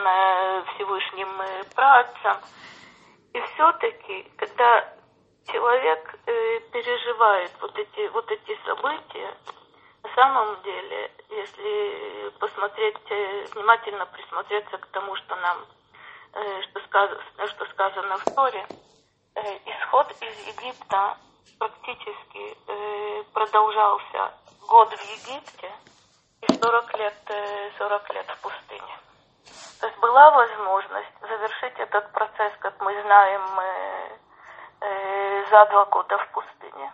обещанное 0.07 0.65
Всевышним 0.75 1.41
э, 1.41 1.65
працам. 1.75 2.39
И 3.33 3.41
все-таки, 3.41 4.31
когда 4.37 4.95
человек 5.53 6.19
э, 6.27 6.61
переживает 6.73 7.53
вот 7.61 7.77
эти, 7.79 8.09
вот 8.09 8.31
эти 8.31 8.59
события, 8.65 9.35
на 10.03 10.15
самом 10.15 10.63
деле, 10.63 11.11
если 11.29 12.31
посмотреть, 12.39 12.97
э, 13.11 13.47
внимательно 13.55 14.07
присмотреться 14.07 14.79
к 14.79 14.87
тому, 14.87 15.15
что 15.17 15.37
нам, 15.37 15.59
что 16.63 16.81
сказано, 16.87 17.23
что 17.49 17.65
сказано 17.67 18.17
в 18.19 18.25
Торе, 18.35 18.67
исход 19.65 20.11
из 20.21 20.47
Египта 20.47 21.17
практически 21.59 22.57
продолжался 23.33 24.35
год 24.69 24.91
в 24.91 25.03
Египте 25.03 25.73
и 26.43 26.53
40 26.53 26.99
лет, 26.99 27.15
40 27.79 28.15
лет 28.15 28.27
в 28.27 28.43
пустыне. 28.43 29.06
То 29.81 29.87
есть 29.87 29.99
была 29.99 30.31
возможность 30.31 31.21
завершить 31.21 31.79
этот 31.79 32.11
процесс, 32.13 32.53
как 32.61 32.81
мы 32.81 33.01
знаем, 33.03 33.43
за 35.51 35.65
два 35.67 35.85
года 35.87 36.19
в 36.19 36.29
пустыне. 36.33 36.93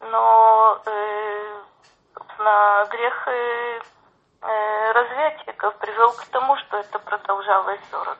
Но 0.00 0.80
собственно, 2.34 2.86
грех 2.90 3.28
э, 3.28 3.80
э, 4.42 4.92
разведчиков 4.92 5.76
привел 5.78 6.12
к 6.12 6.24
тому, 6.26 6.56
что 6.56 6.78
это 6.78 6.98
продолжалось 6.98 7.80
40 7.90 8.08
лет. 8.08 8.18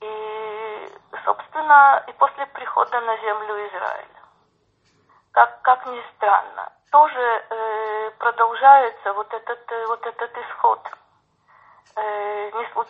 И, 0.00 0.92
собственно, 1.24 2.04
и 2.06 2.12
после 2.12 2.46
прихода 2.46 3.00
на 3.00 3.16
землю 3.18 3.68
Израиля, 3.68 4.22
как, 5.32 5.62
как 5.62 5.86
ни 5.86 6.02
странно, 6.16 6.72
тоже 6.90 7.44
э, 7.50 8.10
продолжается 8.18 9.12
вот 9.12 9.32
этот, 9.32 9.72
э, 9.72 9.86
вот 9.86 10.06
этот 10.06 10.30
исход. 10.38 10.80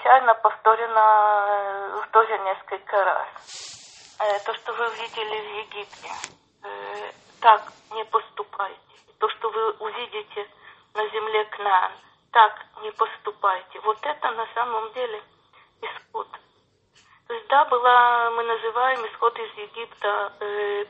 Случайно 0.07 0.35
повторено 0.35 1.45
э, 1.49 2.01
тоже 2.13 2.39
несколько 2.39 3.05
раз. 3.05 3.27
Э, 4.21 4.39
то, 4.47 4.55
что 4.55 4.73
вы 4.75 4.85
видели 5.03 5.41
в 5.41 5.67
Египте, 5.67 6.11
э, 6.63 7.11
так 7.41 7.73
не 7.91 8.05
поступайте 8.05 8.79
то, 9.19 9.29
что 9.31 9.51
вы 9.51 9.71
увидите 9.73 10.47
на 10.95 11.09
земле 11.09 11.45
Кнаан. 11.47 11.91
Так 12.31 12.53
не 12.83 12.93
поступайте. 12.93 13.81
Вот 13.81 13.99
это 14.03 14.31
на 14.31 14.47
самом 14.55 14.93
деле 14.93 15.21
исход. 15.83 16.29
То 17.27 17.35
есть, 17.35 17.49
да, 17.49 17.65
была, 17.65 18.31
мы 18.31 18.45
называем 18.45 19.05
исход 19.07 19.37
из 19.37 19.59
Египта 19.59 20.33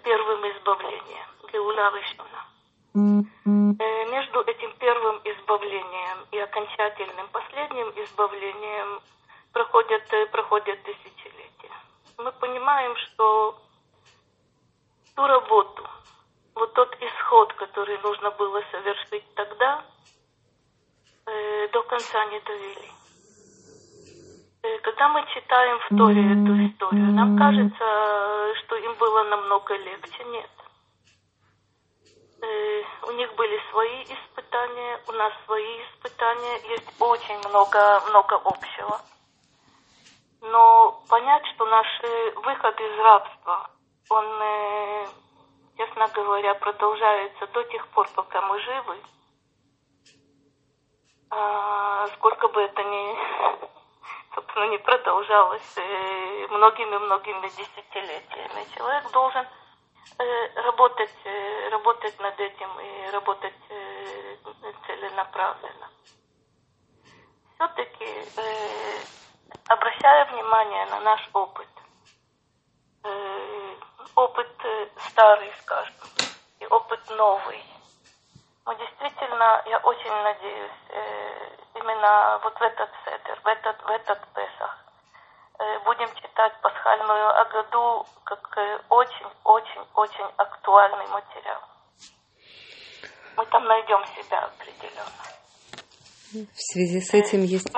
первым 0.02 0.44
избавлением, 0.50 1.28
Геула 1.50 1.90
Вишуна. 1.96 3.55
Э, 3.78 4.04
между 4.10 4.40
этим 4.40 4.72
первым 4.78 5.20
избавлением 5.24 6.18
и 6.32 6.38
окончательным 6.38 7.28
последним 7.28 7.88
избавлением 8.04 9.00
проходят, 9.52 10.02
э, 10.12 10.26
проходят 10.26 10.82
тысячелетия. 10.82 11.74
Мы 12.16 12.32
понимаем, 12.32 12.96
что 12.96 13.58
ту 15.14 15.26
работу, 15.26 15.86
вот 16.54 16.72
тот 16.72 16.96
исход, 17.00 17.52
который 17.54 17.98
нужно 17.98 18.30
было 18.30 18.62
совершить 18.70 19.34
тогда, 19.34 19.84
э, 21.26 21.68
до 21.68 21.82
конца 21.82 22.24
не 22.26 22.40
довели. 22.40 22.90
Э, 24.62 24.78
когда 24.78 25.08
мы 25.08 25.26
читаем 25.34 25.78
в 25.80 25.88
Торе 25.98 26.22
эту 26.32 26.66
историю, 26.66 27.12
нам 27.12 27.36
кажется, 27.36 28.54
что 28.60 28.76
им 28.76 28.94
было 28.94 29.22
намного 29.24 29.76
легче. 29.76 30.24
Нет. 30.24 30.55
Э, 32.42 32.82
у 33.02 33.12
них 33.12 33.34
были 33.34 33.60
свои 33.70 34.04
испытания, 34.04 35.00
у 35.08 35.12
нас 35.12 35.32
свои 35.46 35.82
испытания. 35.82 36.58
Есть 36.68 37.00
очень 37.00 37.38
много, 37.48 38.00
много 38.08 38.34
общего. 38.44 39.00
Но 40.42 41.02
понять, 41.08 41.46
что 41.54 41.64
наш 41.66 41.86
выход 42.36 42.80
из 42.80 42.98
рабства, 42.98 43.70
он, 44.10 44.24
э, 44.42 45.06
честно 45.76 46.08
говоря, 46.08 46.54
продолжается 46.54 47.46
до 47.48 47.62
тех 47.64 47.86
пор, 47.88 48.08
пока 48.14 48.40
мы 48.42 48.60
живы, 48.60 48.96
а, 51.30 52.06
сколько 52.14 52.48
бы 52.48 52.62
это 52.62 52.82
ни, 52.84 53.16
собственно, 54.34 54.68
не 54.68 54.78
продолжалось 54.78 55.76
э, 55.76 56.46
многими-многими 56.50 57.48
десятилетиями. 57.48 58.66
Человек 58.76 59.10
должен 59.10 59.46
работать, 60.56 61.14
работать 61.70 62.18
над 62.20 62.40
этим 62.40 62.80
и 62.80 63.10
работать 63.10 63.54
целенаправленно. 64.86 65.90
Все-таки 67.54 68.06
обращая 69.68 70.24
внимание 70.26 70.86
на 70.86 71.00
наш 71.00 71.28
опыт, 71.32 71.68
э, 73.04 73.74
опыт 74.14 74.50
э, 74.64 74.88
старый, 75.08 75.52
скажем, 75.60 75.94
и 76.60 76.66
опыт 76.66 77.00
новый, 77.10 77.62
мы 78.64 78.76
действительно, 78.76 79.62
я 79.66 79.78
очень 79.78 80.12
надеюсь, 80.22 80.80
э, 80.88 81.56
именно 81.74 82.40
вот 82.42 82.58
в 82.58 82.62
этот 82.62 82.90
седер, 83.04 83.40
в 83.42 83.46
этот, 83.46 83.82
в 83.82 83.90
этот 83.90 84.20
Песах, 84.34 84.85
будем 85.84 86.08
читать 86.14 86.52
пасхальную 86.60 87.40
Агаду 87.40 88.06
как 88.24 88.58
очень-очень-очень 88.88 90.30
актуальный 90.36 91.06
материал. 91.08 91.62
Мы 93.36 93.44
там 93.46 93.64
найдем 93.64 94.04
себя 94.06 94.38
определенно. 94.40 95.36
В 96.32 96.60
связи 96.72 97.00
с 97.00 97.14
этим 97.14 97.42
есть... 97.42 97.72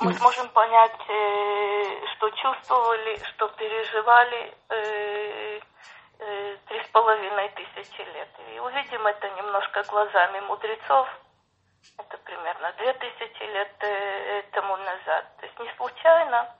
Мы 0.00 0.12
сможем 0.12 0.48
понять, 0.50 1.00
э, 1.08 2.06
что 2.14 2.30
чувствовали, 2.30 3.16
что 3.32 3.48
переживали 3.48 4.54
э, 4.68 5.60
э, 6.18 6.56
три 6.66 6.82
с 6.82 6.88
половиной 6.88 7.48
тысячи 7.50 8.00
лет. 8.00 8.28
И 8.52 8.58
увидим 8.58 9.06
это 9.06 9.30
немножко 9.30 9.82
глазами 9.84 10.40
мудрецов. 10.40 11.08
Это 11.96 12.18
примерно 12.18 12.72
две 12.78 12.92
тысячи 12.94 13.42
лет 13.42 14.50
тому 14.52 14.76
назад. 14.76 15.36
То 15.38 15.46
есть 15.46 15.58
не 15.60 15.70
случайно 15.76 16.54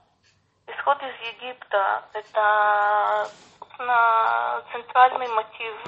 исход 0.67 0.97
из 1.03 1.33
Египта– 1.33 2.03
это 2.13 3.29
собственно, 3.59 4.63
центральный 4.71 5.27
мотив 5.27 5.81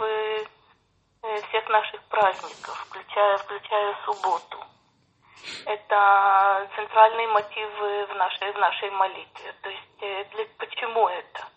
всех 1.49 1.69
наших 1.69 2.01
праздников, 2.03 2.87
включая, 2.87 3.37
включая 3.37 3.95
субботу– 4.05 4.57
это 5.65 6.69
центральные 6.75 7.27
мотивы 7.27 8.05
в 8.05 8.15
нашей, 8.15 8.51
в 8.51 8.57
нашей 8.57 8.89
молитве. 8.91 9.53
То 9.61 9.69
есть 9.69 10.01
э, 10.01 10.25
для, 10.31 10.45
почему 10.57 11.07
это? 11.07 11.47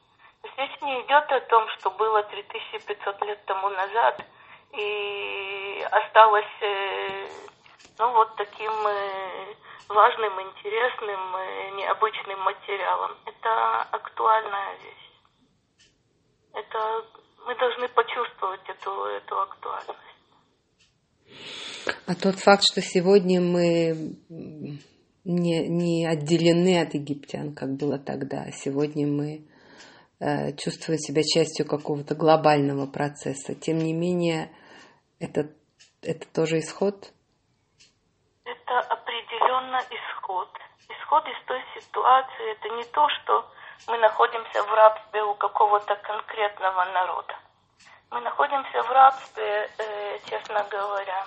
Речь 0.57 0.81
не 0.81 1.01
идет 1.03 1.31
о 1.33 1.41
том, 1.41 1.69
что 1.79 1.91
было 1.91 2.23
3500 2.23 3.23
лет 3.23 3.45
тому 3.47 3.69
назад 3.69 4.25
и 4.73 5.87
осталось 5.91 6.45
э, 6.61 7.27
ну, 7.99 8.13
вот 8.13 8.37
таким 8.37 8.73
э, 8.87 9.55
важным, 9.89 10.41
интересным, 10.41 11.77
необычным 11.77 12.41
материалом. 12.41 13.17
Это 13.27 13.83
актуальная 13.91 14.77
вещь. 14.79 15.11
Это 16.53 17.05
мы 17.47 17.55
должны 17.57 17.89
почувствовать 17.89 18.69
эту, 18.69 18.91
эту 19.05 19.41
актуальность. 19.41 19.99
А 22.07 22.15
тот 22.15 22.37
факт, 22.37 22.63
что 22.65 22.83
сегодня 22.83 23.41
мы 23.41 24.17
не, 25.25 25.69
не 25.69 26.07
отделены 26.07 26.81
от 26.81 26.95
египтян, 26.95 27.55
как 27.55 27.77
было 27.77 27.99
тогда, 27.99 28.45
а 28.47 28.53
сегодня 28.53 29.07
мы 29.07 29.47
э, 30.19 30.53
чувствуем 30.57 30.99
себя 30.99 31.23
частью 31.23 31.67
какого-то 31.67 32.15
глобального 32.15 32.87
процесса. 32.87 33.55
Тем 33.55 33.79
не 33.79 33.93
менее, 33.93 34.51
это, 35.19 35.51
это 36.03 36.27
тоже 36.33 36.59
исход? 36.59 37.13
Это 38.71 38.79
определенно 38.83 39.83
исход. 39.91 40.49
Исход 40.89 41.27
из 41.27 41.45
той 41.47 41.61
ситуации, 41.75 42.53
это 42.53 42.69
не 42.69 42.85
то, 42.85 43.09
что 43.09 43.45
мы 43.89 43.99
находимся 43.99 44.63
в 44.63 44.73
рабстве 44.73 45.25
у 45.25 45.35
какого-то 45.35 45.97
конкретного 45.97 46.85
народа. 46.85 47.35
Мы 48.13 48.21
находимся 48.21 48.83
в 48.85 48.91
рабстве, 48.93 49.69
э, 49.77 50.19
честно 50.27 50.65
говоря, 50.71 51.27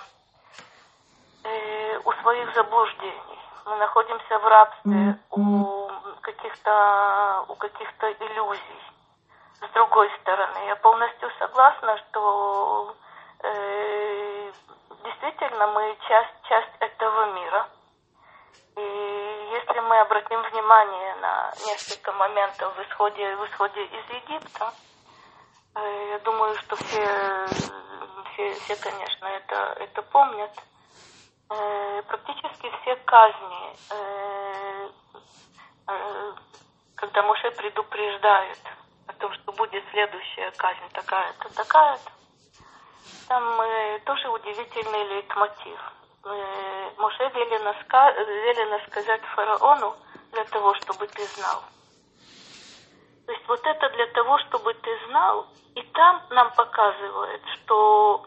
э, 1.44 1.98
у 1.98 2.12
своих 2.22 2.54
заблуждений. 2.54 3.38
Мы 3.66 3.76
находимся 3.76 4.38
в 4.38 4.46
рабстве 4.46 5.18
у 5.30 5.90
каких-то 6.22 7.44
у 7.48 7.54
каких-то 7.56 8.10
иллюзий. 8.10 8.82
С 9.60 9.70
другой 9.74 10.10
стороны, 10.22 10.66
я 10.66 10.76
полностью 10.76 11.30
согласна, 11.38 11.98
что 11.98 12.96
э, 13.40 14.13
действительно 15.04 15.66
мы 15.68 15.96
часть 16.08 16.42
часть 16.48 16.76
этого 16.80 17.34
мира. 17.34 17.68
И 18.76 18.80
если 18.80 19.80
мы 19.80 20.00
обратим 20.00 20.42
внимание 20.42 21.14
на 21.16 21.52
несколько 21.66 22.12
моментов 22.12 22.76
в 22.76 22.82
исходе 22.82 23.36
в 23.36 23.46
исходе 23.46 23.84
из 23.84 24.10
Египта, 24.10 24.72
э, 25.76 26.08
я 26.10 26.18
думаю, 26.20 26.56
что 26.56 26.76
все 26.76 27.46
все, 28.32 28.54
все 28.54 28.76
конечно, 28.76 29.26
это 29.26 29.76
это 29.78 30.02
помнят 30.02 30.50
э, 31.50 32.02
практически 32.08 32.70
все 32.80 32.96
казни, 32.96 33.76
э, 33.90 34.88
когда 36.96 37.22
Моше 37.22 37.50
предупреждает 37.52 38.58
о 39.06 39.12
том, 39.12 39.32
что 39.34 39.52
будет 39.52 39.84
следующая 39.90 40.50
казнь 40.52 40.88
такая-то, 40.92 41.54
такая-то, 41.54 42.10
там 43.28 43.60
э, 43.60 43.98
тоже 44.04 44.28
удивительный 44.28 45.04
лейтмотив. 45.04 45.80
Э, 46.24 46.90
Моше 46.98 47.28
велено, 47.34 47.70
ска- 47.84 48.24
велено 48.24 48.78
сказать 48.88 49.22
фараону 49.34 49.94
для 50.32 50.44
того, 50.44 50.74
чтобы 50.74 51.06
ты 51.06 51.24
знал. 51.24 51.62
То 53.26 53.32
есть 53.32 53.48
вот 53.48 53.60
это 53.64 53.88
для 53.90 54.06
того, 54.08 54.38
чтобы 54.38 54.74
ты 54.74 54.98
знал, 55.06 55.46
и 55.74 55.82
там 55.82 56.22
нам 56.30 56.52
показывает, 56.52 57.42
что 57.54 58.26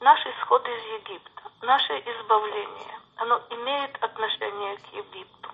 наш 0.00 0.18
исход 0.26 0.66
из 0.66 0.82
Египта, 1.00 1.42
наше 1.62 1.98
избавление, 1.98 2.98
оно 3.16 3.40
имеет 3.50 4.02
отношение 4.02 4.76
к 4.76 4.86
Египту. 4.92 5.50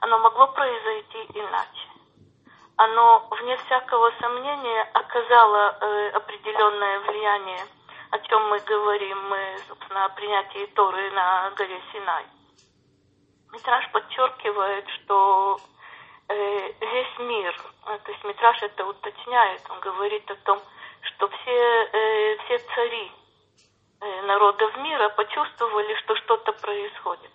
Оно 0.00 0.18
могло 0.18 0.48
произойти 0.48 1.18
иначе. 1.34 1.88
Оно, 2.76 3.26
вне 3.30 3.56
всякого 3.56 4.12
сомнения, 4.20 4.82
оказало 4.94 5.76
э, 5.80 6.10
определенное 6.10 7.00
влияние, 7.00 7.66
о 8.10 8.18
чем 8.18 8.48
мы 8.48 8.58
говорим, 8.60 9.18
мы, 9.28 9.58
собственно, 9.68 10.04
о 10.04 10.08
принятии 10.10 10.66
Торы 10.74 11.10
на 11.10 11.50
горе 11.50 11.80
Синай. 11.92 12.24
Митраж 13.52 13.90
подчеркивает, 13.92 14.88
что 14.90 15.58
э, 16.28 16.72
весь 16.80 17.18
мир, 17.18 17.54
э, 17.86 17.98
то 18.04 18.12
есть 18.12 18.24
Митраж 18.24 18.62
это 18.62 18.84
уточняет, 18.84 19.62
он 19.70 19.80
говорит 19.80 20.30
о 20.30 20.36
том, 20.36 20.60
что 21.02 21.28
все, 21.28 21.50
э, 21.52 22.36
все 22.44 22.58
цари 22.74 23.12
Э, 24.00 24.22
народов 24.22 24.76
мира 24.76 25.08
почувствовали, 25.08 25.94
что 26.04 26.14
что-то 26.16 26.52
происходит. 26.52 27.30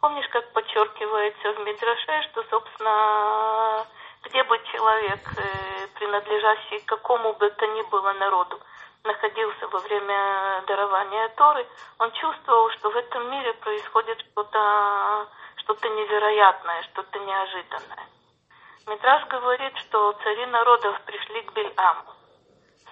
Помнишь, 0.00 0.28
как 0.30 0.52
подчеркивается 0.52 1.52
в 1.52 1.60
Мидраше, 1.60 2.22
что, 2.30 2.42
собственно, 2.50 3.86
где 4.24 4.42
бы 4.42 4.58
человек, 4.72 5.20
э, 5.36 5.86
принадлежащий 5.94 6.80
какому 6.86 7.34
бы 7.34 7.48
то 7.50 7.66
ни 7.68 7.82
было 7.82 8.12
народу, 8.14 8.58
находился 9.04 9.68
во 9.68 9.78
время 9.80 10.62
дарования 10.66 11.28
Торы, 11.30 11.66
он 11.98 12.10
чувствовал, 12.12 12.70
что 12.70 12.90
в 12.90 12.96
этом 12.96 13.30
мире 13.30 13.52
происходит 13.54 14.20
что-то 14.20 15.28
что 15.56 15.88
невероятное, 15.88 16.82
что-то 16.84 17.18
неожиданное. 17.18 18.06
Мидраш 18.86 19.26
говорит, 19.28 19.76
что 19.78 20.12
цари 20.12 20.46
народов 20.46 20.98
пришли 21.02 21.42
к 21.42 21.52
Бельаму 21.52 22.14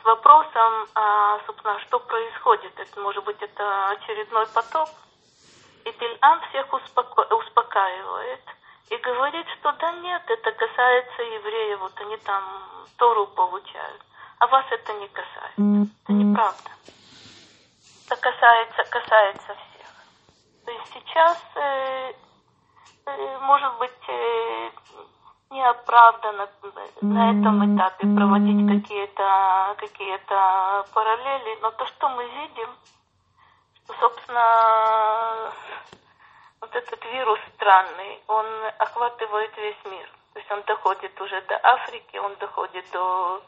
вопросом, 0.07 0.87
а, 0.95 1.41
собственно, 1.47 1.79
что 1.81 1.99
происходит. 1.99 2.73
Это, 2.79 3.01
может 3.01 3.25
быть, 3.25 3.37
это 3.41 3.89
очередной 3.89 4.47
потоп. 4.55 4.89
И 5.85 5.91
Бельам 5.91 6.41
всех 6.49 6.73
успоко- 6.73 7.35
успокаивает 7.35 8.41
и 8.91 8.97
говорит, 8.97 9.47
что 9.59 9.73
да 9.73 9.93
нет, 9.93 10.23
это 10.27 10.53
касается 10.53 11.23
евреев, 11.23 11.81
вот 11.81 11.93
они 12.01 12.17
там 12.19 12.43
Тору 12.99 13.27
получают, 13.27 14.03
а 14.39 14.47
вас 14.47 14.65
это 14.71 14.93
не 14.95 15.09
касается. 15.09 15.93
Это 16.05 16.13
неправда. 16.13 16.71
Это 18.07 18.17
касается, 18.17 18.85
касается 18.91 19.55
всех. 19.55 19.87
То 20.65 20.73
есть 20.73 20.93
сейчас, 20.95 21.43
э, 21.55 22.13
э, 23.07 23.39
может 23.41 23.79
быть, 23.79 24.09
э, 24.09 24.71
неоправданно 25.51 26.49
на 27.01 27.31
этом 27.31 27.77
этапе 27.77 28.07
проводить 28.15 28.83
какие-то 28.83 29.75
какие 29.79 30.19
параллели, 30.93 31.59
но 31.63 31.71
то, 31.71 31.87
что 31.87 32.09
мы 32.09 32.25
видим, 32.25 32.69
что, 33.77 33.95
собственно, 34.01 35.53
вот 36.61 36.75
этот 36.75 37.05
вирус 37.05 37.39
странный, 37.55 38.21
он 38.27 38.47
охватывает 38.79 39.57
весь 39.57 39.85
мир. 39.85 40.11
То 40.33 40.41
есть 40.41 40.51
он 40.51 40.63
доходит 40.67 41.21
уже 41.21 41.41
до 41.43 41.59
Африки, 41.63 42.17
он 42.19 42.35
доходит 42.37 42.85
до, 42.93 43.41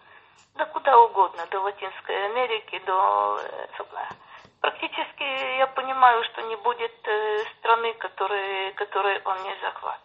до 0.55 0.67
куда 0.67 0.99
угодно, 0.99 1.47
до 1.47 1.61
Латинской 1.61 2.27
Америки, 2.27 2.81
до... 2.87 3.41
Практически 4.61 5.23
я 5.59 5.67
понимаю, 5.69 6.25
что 6.25 6.43
не 6.43 6.57
будет 6.57 6.93
э, 7.05 7.45
страны, 7.59 7.95
которые, 7.95 8.73
которые 8.73 9.21
он 9.25 9.43
не 9.45 9.55
захватит. 9.61 10.03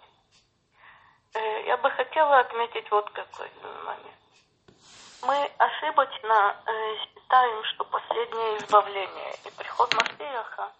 Э, 1.33 1.65
я 1.65 1.77
бы 1.77 1.89
хотела 1.89 2.39
отметить 2.39 2.89
вот 2.91 3.09
какой 3.09 3.49
момент. 3.83 4.17
Мы 5.23 5.51
ошибочно 5.57 6.55
э, 6.65 6.95
считаем, 6.97 7.63
что 7.65 7.85
последнее 7.85 8.57
избавление 8.57 9.33
и 9.45 9.51
приход 9.57 9.93
Машеха 9.95 10.71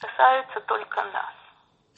касаются 0.00 0.60
только 0.60 1.02
нас. 1.04 1.34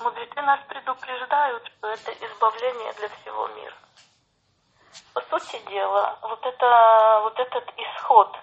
Мудрецы 0.00 0.40
нас 0.42 0.60
предупреждают, 0.68 1.66
что 1.66 1.88
это 1.88 2.12
избавление 2.12 2.92
для 2.92 3.08
всего 3.08 3.48
мира. 3.48 3.74
По 5.38 5.44
сути 5.44 5.62
дела, 5.70 6.18
вот, 6.22 6.44
это, 6.44 7.20
вот 7.22 7.38
этот 7.38 7.64
исход, 7.76 8.36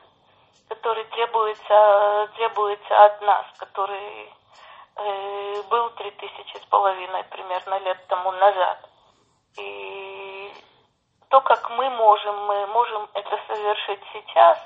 который 0.70 1.04
требуется, 1.06 2.30
требуется 2.36 3.06
от 3.06 3.22
нас, 3.22 3.46
который 3.58 4.34
э, 4.96 5.64
был 5.70 5.90
три 5.92 6.12
тысячи 6.12 6.58
с 6.58 6.66
половиной 6.68 7.24
примерно 7.26 7.80
лет 7.80 7.98
тому 8.08 8.32
назад– 8.32 8.78
и 9.58 10.54
то, 11.30 11.42
как 11.42 11.70
мы 11.70 11.90
можем, 11.90 12.46
мы 12.46 12.68
можем 12.68 13.10
это 13.14 13.40
совершить 13.48 14.02
сейчас, 14.14 14.58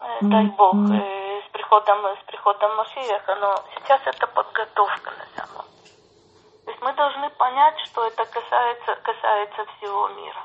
э, 0.00 0.18
дай 0.22 0.46
Бог, 0.46 0.74
э, 0.74 1.42
с 1.46 1.50
приходом, 1.52 2.04
с 2.20 2.24
приходом 2.26 2.76
Машиеха, 2.76 3.34
но 3.36 3.54
сейчас 3.76 4.00
это 4.04 4.26
подготовка 4.26 5.10
на 5.12 5.26
самом 5.36 5.64
То 6.64 6.70
есть 6.70 6.82
мы 6.82 6.92
должны 6.94 7.30
понять, 7.30 7.78
что 7.86 8.04
это 8.06 8.24
касается, 8.26 8.96
касается 8.96 9.66
всего 9.76 10.08
мира. 10.08 10.42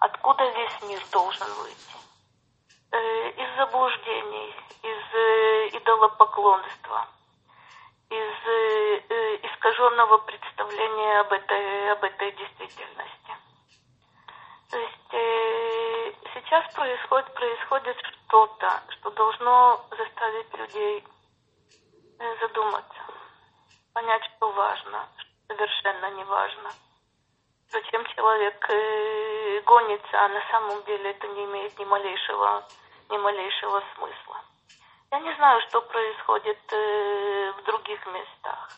Откуда 0.00 0.44
весь 0.44 0.82
мир 0.82 1.00
должен 1.12 1.48
выйти? 1.62 1.96
Э, 2.92 3.30
из 3.30 3.56
заблуждений, 3.56 4.54
из 4.82 5.76
идолопоклонства– 5.76 7.06
из 8.10 8.34
э, 8.44 9.36
искаженного 9.46 10.18
представления 10.18 11.20
об 11.20 11.32
этой, 11.32 11.92
об 11.92 12.02
этой 12.02 12.32
действительности. 12.32 13.36
То 14.68 14.78
есть 14.78 15.14
э, 15.14 16.12
сейчас 16.34 16.74
происходит, 16.74 17.32
происходит 17.34 17.96
что-то, 17.98 18.82
что 18.88 19.10
должно 19.10 19.80
заставить 19.90 20.52
людей 20.54 21.04
э, 22.18 22.36
задуматься, 22.40 23.00
понять, 23.92 24.24
что 24.36 24.50
важно, 24.50 25.08
что 25.16 25.54
совершенно 25.54 26.10
не 26.10 26.24
важно. 26.24 26.70
Зачем 27.72 28.04
человек 28.16 28.66
э, 28.68 29.60
гонится, 29.64 30.24
а 30.24 30.28
на 30.28 30.42
самом 30.50 30.82
деле 30.84 31.10
это 31.10 31.28
не 31.28 31.44
имеет 31.44 31.78
ни 31.78 31.84
малейшего, 31.84 32.64
ни 33.08 33.16
малейшего 33.16 33.80
смысла. 33.94 34.40
Я 35.12 35.20
не 35.20 35.32
знаю, 35.36 35.60
что 35.68 35.80
происходит 35.82 36.58
э, 36.72 37.52
в 37.52 37.62
других 37.62 38.04
местах. 38.06 38.70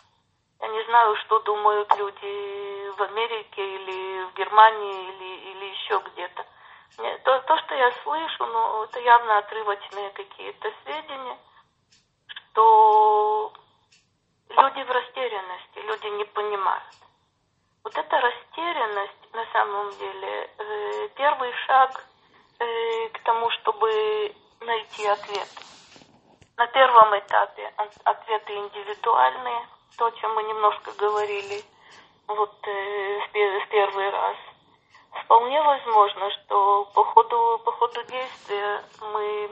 Я 0.61 0.69
не 0.69 0.85
знаю, 0.85 1.17
что 1.25 1.39
думают 1.41 1.89
люди 1.97 2.91
в 2.91 3.03
Америке 3.03 3.77
или 3.77 4.25
в 4.25 4.35
Германии 4.35 5.09
или, 5.09 5.51
или 5.51 5.65
еще 5.73 5.99
где-то. 6.13 6.47
То, 7.25 7.39
то, 7.41 7.59
что 7.59 7.75
я 7.75 7.91
слышу, 8.03 8.45
ну, 8.45 8.85
это 8.85 9.01
явно 9.01 9.39
отрывочные 9.39 10.11
какие-то 10.11 10.71
сведения, 10.85 11.39
что 12.27 13.53
люди 14.51 14.83
в 14.83 14.91
растерянности, 14.91 15.79
люди 15.79 16.07
не 16.09 16.25
понимают. 16.27 17.02
Вот 17.85 17.99
эта 17.99 18.21
растерянность, 18.21 19.35
на 19.35 19.45
самом 19.53 19.91
деле, 19.99 20.51
э, 20.57 21.09
первый 21.17 21.53
шаг 21.67 22.05
э, 22.61 23.09
к 23.09 23.19
тому, 23.25 23.51
чтобы 23.51 24.35
найти 24.61 25.07
ответ. 25.07 25.49
На 26.57 26.67
первом 26.69 27.19
этапе 27.19 27.73
ответы 28.05 28.55
индивидуальные, 28.55 29.67
то, 29.99 30.07
о 30.07 30.13
чем 30.13 30.33
мы 30.35 30.45
немножко 30.45 30.93
говорили 30.93 31.65
вот 32.29 32.57
э, 32.69 33.19
в 33.29 33.69
первый 33.69 34.11
раз. 34.11 34.37
Вполне 35.25 35.61
возможно, 35.61 36.31
что 36.31 36.85
по 36.95 37.05
ходу, 37.05 37.61
по 37.65 37.73
ходу 37.73 38.03
действия 38.05 38.83
мы 39.13 39.51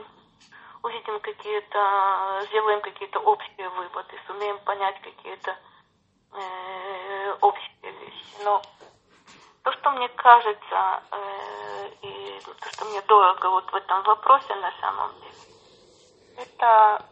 увидим 0.83 1.19
какие-то, 1.19 2.45
сделаем 2.47 2.81
какие-то 2.81 3.19
общие 3.19 3.69
выводы, 3.69 4.19
сумеем 4.25 4.57
понять 4.59 4.99
какие-то 5.01 5.57
э, 6.33 7.35
общие. 7.41 7.70
Но 8.43 8.61
то, 9.63 9.71
что 9.73 9.91
мне 9.91 10.09
кажется, 10.09 11.03
э, 11.11 11.89
и 12.01 12.41
то, 12.43 12.69
что 12.69 12.85
мне 12.85 13.01
дорого 13.03 13.49
вот 13.49 13.71
в 13.71 13.75
этом 13.75 14.01
вопросе 14.03 14.55
на 14.55 14.71
самом 14.79 15.11
деле, 15.21 15.35
это 16.37 17.05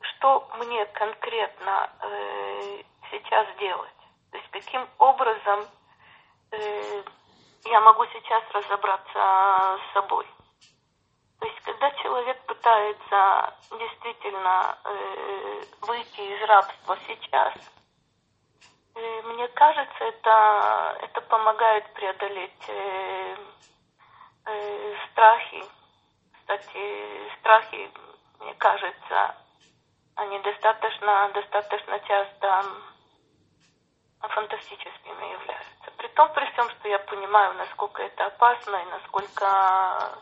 что 0.00 0.48
мне 0.58 0.86
конкретно 0.86 1.90
э, 2.00 2.82
сейчас 3.10 3.46
делать. 3.58 3.90
То 4.30 4.38
есть 4.38 4.50
каким 4.50 4.88
образом 4.98 5.66
э, 6.52 7.02
я 7.64 7.80
могу 7.80 8.06
сейчас 8.06 8.42
разобраться 8.52 9.78
с 9.78 9.92
собой. 9.94 10.26
То 11.40 11.46
есть 11.46 11.60
когда 11.62 11.90
человек 12.02 12.40
пытается 12.46 13.54
действительно 13.70 14.78
выйти 15.80 16.20
из 16.20 16.48
рабства 16.48 16.96
сейчас, 17.08 17.54
э, 18.94 19.22
мне 19.22 19.48
кажется, 19.48 20.04
это, 20.04 20.98
это 21.02 21.20
помогает 21.22 21.92
преодолеть 21.94 22.68
э, 22.68 23.36
э, 24.46 24.96
страхи. 25.10 25.64
Кстати, 26.34 27.30
страхи 27.40 27.90
мне 28.40 28.54
кажется, 28.54 29.36
они 30.16 30.38
достаточно, 30.40 31.30
достаточно 31.32 32.00
часто 32.00 32.64
фантастическими 34.20 35.32
являются. 35.32 35.90
При 35.96 36.08
том, 36.08 36.32
при 36.32 36.44
всем, 36.52 36.68
что 36.70 36.88
я 36.88 36.98
понимаю, 36.98 37.54
насколько 37.54 38.02
это 38.02 38.26
опасно 38.26 38.76
и 38.76 38.84
насколько 38.86 40.18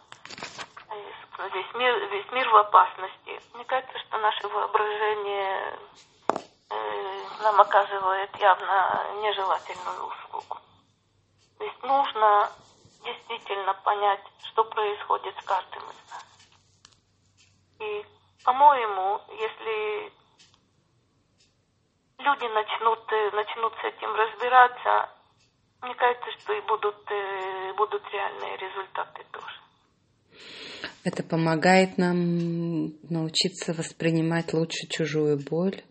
э, 0.90 1.48
весь 1.52 1.74
мир, 1.74 1.94
весь 2.09 2.30
мир 2.33 2.48
в 2.48 2.56
опасности. 2.56 3.40
Мне 3.54 3.64
кажется, 3.64 3.98
что 3.98 4.18
наше 4.18 4.48
воображение 4.48 5.78
нам 7.42 7.61
оказывает 7.61 8.30
явно 8.37 9.04
нежелательную 9.22 10.06
услугу. 10.06 10.59
То 11.59 11.64
есть 11.64 11.83
нужно 11.83 12.50
действительно 13.04 13.74
понять, 13.85 14.20
что 14.50 14.64
происходит 14.64 15.35
с 15.40 15.44
каждым 15.44 15.83
из 15.83 16.11
нас. 16.11 16.24
И, 17.80 18.04
по-моему, 18.44 19.20
если 19.30 20.12
люди 22.18 22.44
начнут, 22.52 23.00
э, 23.12 23.30
начнут 23.33 23.72
с 23.74 23.85
этим 23.85 24.14
разбираться, 24.14 25.11
мне 25.83 25.94
кажется, 25.94 26.30
что 26.38 26.52
и 26.52 26.61
будут, 26.62 27.11
э, 27.11 27.72
будут 27.74 28.02
реальные 28.12 28.56
результаты 28.59 29.24
тоже. 29.33 29.61
Это 31.04 31.22
помогает 31.22 31.96
нам 31.96 32.88
научиться 33.09 33.72
воспринимать 33.72 34.52
лучше 34.52 34.87
чужую 34.88 35.38
боль, 35.38 35.83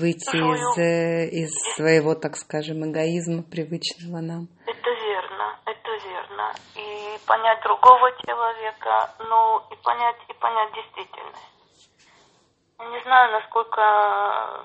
выйти 0.00 0.36
из, 0.36 0.78
э, 0.78 1.28
из 1.28 1.52
своего, 1.76 2.14
так 2.14 2.36
скажем, 2.36 2.84
эгоизма, 2.90 3.42
привычного 3.42 4.20
нам. 4.20 4.48
Это 4.66 4.90
верно, 4.90 5.58
это 5.66 5.90
верно. 6.08 6.52
И 6.74 7.18
понять 7.26 7.60
другого 7.62 8.10
человека, 8.26 9.14
ну 9.18 9.62
и 9.70 9.76
понять, 9.84 10.16
и 10.28 10.32
понять 10.32 10.72
действительность. 10.72 11.50
Не 12.78 13.00
знаю, 13.02 13.32
насколько, 13.32 14.64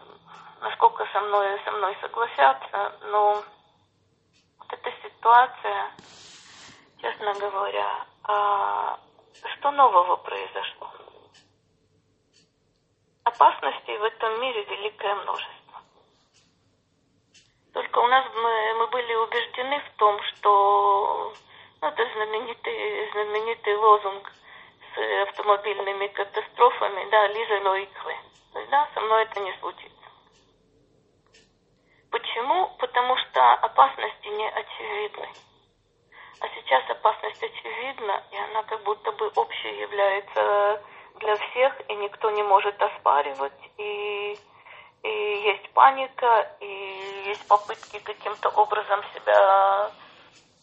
насколько 0.62 1.06
со 1.12 1.20
мной, 1.20 1.60
со 1.66 1.72
мной 1.72 1.98
согласятся, 2.00 2.96
но 3.12 3.44
вот 4.60 4.72
эта 4.72 4.90
ситуация, 5.04 5.92
честно 7.02 7.34
говоря, 7.34 8.06
а, 8.24 8.98
что 9.58 9.72
нового 9.72 10.16
произошло? 10.16 11.05
Опасностей 13.36 13.98
в 13.98 14.04
этом 14.04 14.40
мире 14.40 14.64
великое 14.64 15.14
множество. 15.16 15.82
Только 17.74 18.00
у 18.00 18.08
нас 18.08 18.26
мы, 18.34 18.74
мы 18.76 18.88
были 18.88 19.14
убеждены 19.14 19.82
в 19.82 19.98
том, 19.98 20.22
что 20.24 21.34
ну, 21.82 21.88
это 21.90 22.08
знаменитый, 22.14 23.12
знаменитый 23.12 23.76
лозунг 23.76 24.32
с 24.94 25.28
автомобильными 25.28 26.08
катастрофами, 26.08 27.10
да, 27.12 27.28
Лиза 27.28 27.76
есть, 27.76 28.70
да, 28.70 28.88
со 28.94 29.02
мной 29.02 29.24
это 29.24 29.42
не 29.42 29.52
случится. 29.60 30.10
Почему? 32.12 32.70
Потому 32.80 33.18
что 33.18 33.54
опасности 33.56 34.28
не 34.28 34.50
очевидны. 34.50 35.28
А 36.40 36.48
сейчас 36.56 36.90
опасность 36.90 37.44
очевидна, 37.44 38.24
и 38.32 38.38
она 38.38 38.64
как 38.64 38.82
будто 38.84 39.12
бы 39.12 39.30
общей 39.36 39.78
является 39.82 40.82
для 41.20 41.36
всех, 41.36 41.90
и 41.90 41.96
никто 41.96 42.30
не 42.32 42.44
может 42.44 42.82
оспаривать, 42.82 43.72
и, 43.78 44.38
и 45.04 45.10
есть 45.10 45.70
паника, 45.74 46.52
и 46.60 47.24
есть 47.28 47.48
попытки 47.48 48.00
каким-то 48.00 48.50
образом 48.50 49.02
себя, 49.14 49.92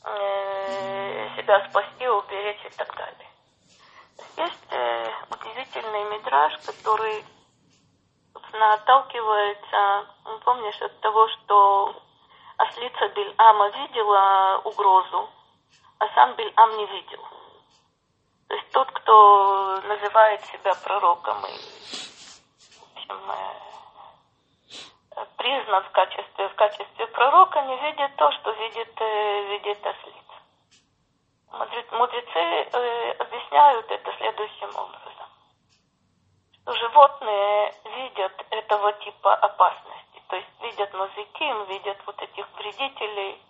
э, 0.04 1.28
себя 1.36 1.68
спасти, 1.68 2.08
уберечь 2.08 2.64
и 2.64 2.76
так 2.76 2.94
далее. 2.96 3.28
Есть 4.36 4.72
э, 4.72 5.10
удивительный 5.30 6.04
мидраж, 6.16 6.58
который 6.66 7.24
отталкивается, 8.74 10.06
ну, 10.24 10.38
помнишь, 10.40 10.80
от 10.80 11.00
того, 11.00 11.28
что 11.28 11.94
ослица 12.58 13.08
Биль-Ама 13.08 13.68
видела 13.68 14.60
угрозу, 14.64 15.28
а 15.98 16.08
сам 16.14 16.34
Биль-Ам 16.34 16.76
не 16.76 16.86
видел. 16.86 17.24
То 18.52 18.56
есть 18.56 18.70
тот, 18.70 18.90
кто 18.90 19.80
называет 19.80 20.44
себя 20.44 20.74
пророком 20.84 21.38
и 21.46 21.56
в 22.76 22.82
общем, 22.94 23.30
э, 25.16 25.24
признан 25.38 25.82
в 25.84 25.90
качестве, 25.92 26.48
в 26.50 26.54
качестве 26.56 27.06
пророка, 27.06 27.62
не 27.62 27.76
видит 27.78 28.14
то, 28.16 28.30
что 28.30 28.50
видит, 28.50 28.92
э, 29.00 29.42
видит 29.52 29.86
ослица. 29.86 30.36
Мудрецы 31.92 32.38
э, 32.38 33.12
объясняют 33.12 33.90
это 33.90 34.12
следующим 34.18 34.68
образом 34.76 35.12
что 36.62 36.74
животные 36.74 37.74
видят 37.84 38.32
этого 38.50 38.92
типа 38.92 39.34
опасности. 39.34 40.22
То 40.28 40.36
есть 40.36 40.60
видят 40.60 40.92
мазыким, 40.92 41.64
видят 41.64 41.96
вот 42.04 42.20
этих 42.20 42.46
вредителей 42.58 43.40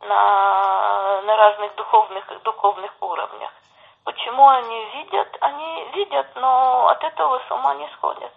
на, 0.00 1.22
на 1.22 1.34
разных 1.34 1.74
духовных, 1.76 2.42
духовных 2.42 2.92
уровнях. 3.00 3.52
Почему 4.04 4.46
они 4.48 4.84
видят? 4.96 5.28
Они 5.40 5.84
видят, 5.94 6.26
но 6.36 6.88
от 6.88 7.02
этого 7.02 7.40
с 7.48 7.50
ума 7.50 7.74
не 7.74 7.88
сходят. 7.88 8.32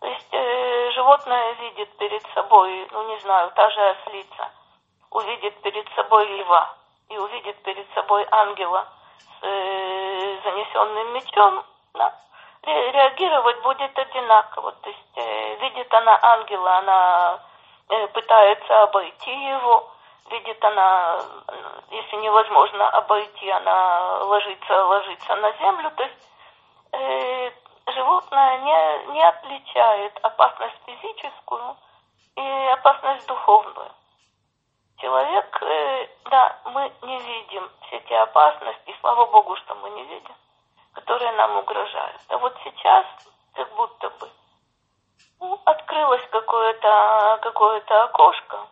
То 0.00 0.06
есть 0.06 0.28
э, 0.32 0.90
животное 0.92 1.52
видит 1.54 1.96
перед 1.96 2.22
собой, 2.34 2.88
ну 2.90 3.08
не 3.08 3.18
знаю, 3.20 3.50
та 3.54 3.70
же 3.70 3.90
ослица, 3.90 4.50
увидит 5.10 5.60
перед 5.62 5.88
собой 5.94 6.26
льва 6.26 6.74
и 7.08 7.18
увидит 7.18 7.62
перед 7.62 7.86
собой 7.94 8.26
ангела 8.30 8.86
с 9.18 9.44
э, 9.44 10.40
занесенным 10.44 11.14
мечом, 11.14 11.64
да, 11.94 12.14
реагировать 12.62 13.62
будет 13.62 13.98
одинаково. 13.98 14.72
То 14.72 14.90
есть 14.90 15.16
э, 15.16 15.56
видит 15.56 15.92
она 15.92 16.18
ангела, 16.22 16.76
она 16.78 17.40
э, 17.88 18.08
пытается 18.08 18.82
обойти 18.82 19.30
его, 19.30 19.90
видит 20.30 20.64
она, 20.64 21.20
если 21.90 22.16
невозможно 22.16 22.88
обойти, 22.90 23.50
она 23.50 24.24
ложится, 24.24 24.84
ложится 24.84 25.36
на 25.36 25.52
землю. 25.52 25.90
То 25.96 26.02
есть 26.02 26.28
э, 26.92 27.50
животное 27.92 28.58
не, 28.58 29.12
не 29.12 29.22
отличает 29.22 30.18
опасность 30.22 30.76
физическую 30.86 31.76
и 32.36 32.66
опасность 32.72 33.26
духовную. 33.26 33.90
Человек, 34.98 35.62
э, 35.62 36.08
да, 36.30 36.58
мы 36.66 36.92
не 37.02 37.18
видим 37.18 37.70
все 37.86 37.96
эти 37.96 38.12
опасности, 38.12 38.96
слава 39.00 39.26
Богу, 39.26 39.56
что 39.56 39.74
мы 39.76 39.90
не 39.90 40.04
видим 40.04 40.34
которые 40.92 41.32
нам 41.32 41.58
угрожают. 41.58 42.20
А 42.28 42.38
вот 42.38 42.56
сейчас 42.64 43.06
как 43.54 43.74
будто 43.74 44.10
бы 44.10 44.28
ну, 45.40 45.60
открылось 45.64 46.26
какое-то 46.30 47.38
какое 47.42 47.82
окошко, 48.04 48.68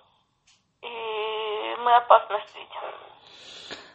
и 0.82 1.47
мы 1.88 1.96
опасность 1.96 2.54
видим. 2.54 2.82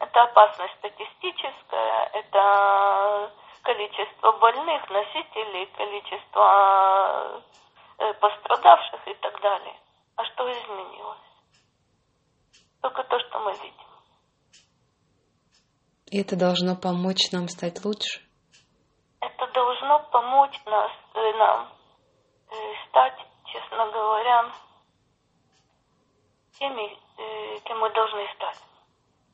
Это 0.00 0.22
опасность 0.24 0.74
статистическая, 0.78 2.10
это 2.12 3.32
количество 3.62 4.32
больных, 4.32 4.90
носителей, 4.90 5.66
количество 5.76 7.42
э, 7.98 8.14
пострадавших 8.14 9.06
и 9.06 9.14
так 9.14 9.40
далее. 9.40 9.78
А 10.16 10.24
что 10.24 10.50
изменилось? 10.50 11.18
Только 12.82 13.04
то, 13.04 13.18
что 13.20 13.38
мы 13.38 13.52
видим. 13.52 13.88
И 16.06 16.20
это 16.20 16.36
должно 16.36 16.74
помочь 16.74 17.30
нам 17.32 17.48
стать 17.48 17.84
лучше? 17.84 18.20
Это 19.20 19.46
должно 19.52 20.00
помочь 20.10 20.60
нас, 20.66 20.90
э, 21.14 21.32
нам 21.38 21.68
э, 22.50 22.54
стать, 22.88 23.20
честно 23.46 23.86
говоря, 23.92 24.52
теми, 26.58 27.03
кем 27.64 27.78
мы 27.78 27.90
должны 27.90 28.28
стать. 28.34 28.62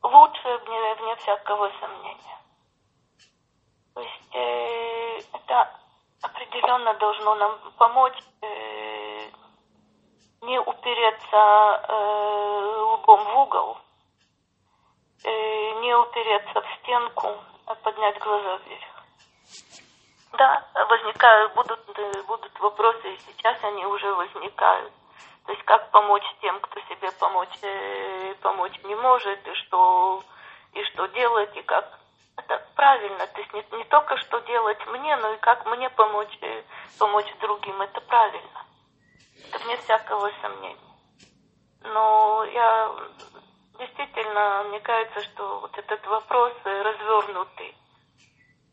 Лучше, 0.03 0.59
вне, 0.65 0.95
вне 0.95 1.17
всякого 1.17 1.71
сомнения. 1.81 2.39
То 3.95 4.01
есть 4.01 4.35
э, 4.35 5.19
это 5.33 5.71
определенно 6.23 6.95
должно 6.95 7.35
нам 7.35 7.59
помочь 7.77 8.19
э, 8.43 9.31
не 10.43 10.59
упереться 10.59 11.85
э, 11.89 12.77
лбом 12.95 13.25
в 13.25 13.39
угол, 13.39 13.79
э, 15.25 15.81
не 15.81 15.95
упереться 15.95 16.61
в 16.63 16.67
стенку, 16.81 17.37
а 17.67 17.75
поднять 17.75 18.19
глаза 18.21 18.57
вверх. 18.57 19.05
Да, 20.33 20.67
возникают, 20.89 21.55
будут, 21.55 21.81
э, 21.99 22.23
будут 22.23 22.59
вопросы, 22.61 23.15
и 23.15 23.19
сейчас 23.19 23.63
они 23.65 23.85
уже 23.85 24.15
возникают. 24.15 24.93
То 25.51 25.55
есть 25.55 25.67
как 25.67 25.91
помочь 25.91 26.23
тем, 26.41 26.61
кто 26.61 26.79
себе 26.83 27.11
помочь, 27.19 27.59
э, 27.63 28.35
помочь 28.41 28.79
не 28.85 28.95
может, 28.95 29.49
и 29.49 29.55
что, 29.55 30.23
и 30.75 30.85
что 30.85 31.07
делать, 31.07 31.57
и 31.57 31.63
как. 31.63 31.99
Это 32.37 32.65
правильно. 32.77 33.27
То 33.27 33.41
есть 33.41 33.53
не, 33.53 33.79
не 33.79 33.83
только 33.87 34.17
что 34.19 34.39
делать 34.43 34.79
мне, 34.87 35.17
но 35.17 35.33
и 35.33 35.39
как 35.39 35.67
мне 35.67 35.91
помочь, 35.91 36.39
э, 36.43 36.63
помочь 37.01 37.27
другим. 37.41 37.83
Это 37.83 38.01
правильно. 38.03 38.65
Это 39.49 39.59
вне 39.65 39.77
всякого 39.79 40.31
сомнения. 40.41 40.79
Но 41.83 42.45
я 42.53 42.95
действительно, 43.77 44.67
мне 44.69 44.79
кажется, 44.79 45.21
что 45.25 45.59
вот 45.63 45.77
этот 45.77 46.07
вопрос 46.07 46.53
развернутый, 46.63 47.71
э, 47.71 47.80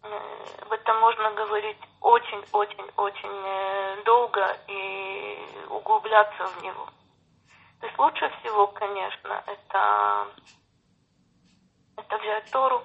об 0.03 0.71
этом 0.71 0.99
можно 0.99 1.31
говорить 1.31 1.77
очень-очень-очень 2.01 3.41
э, 3.45 4.03
долго 4.05 4.57
и 4.67 5.37
углубляться 5.69 6.45
в 6.45 6.63
него. 6.63 6.87
То 7.79 7.87
есть 7.87 7.99
лучше 7.99 8.29
всего, 8.39 8.67
конечно, 8.67 9.43
это, 9.45 10.27
это 11.97 12.17
взять 12.17 12.51
Тору 12.51 12.83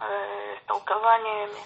э, 0.00 0.56
с 0.60 0.66
толкованиями. 0.66 1.62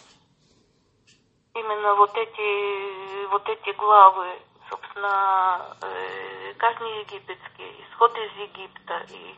Именно 1.55 1.94
вот 1.94 2.16
эти, 2.16 3.27
вот 3.27 3.49
эти 3.49 3.77
главы, 3.77 4.38
собственно, 4.71 5.77
э, 5.83 6.55
казни 6.55 7.01
египетские, 7.01 7.85
исход 7.85 8.16
из 8.16 8.33
Египта 8.37 9.05
и 9.11 9.35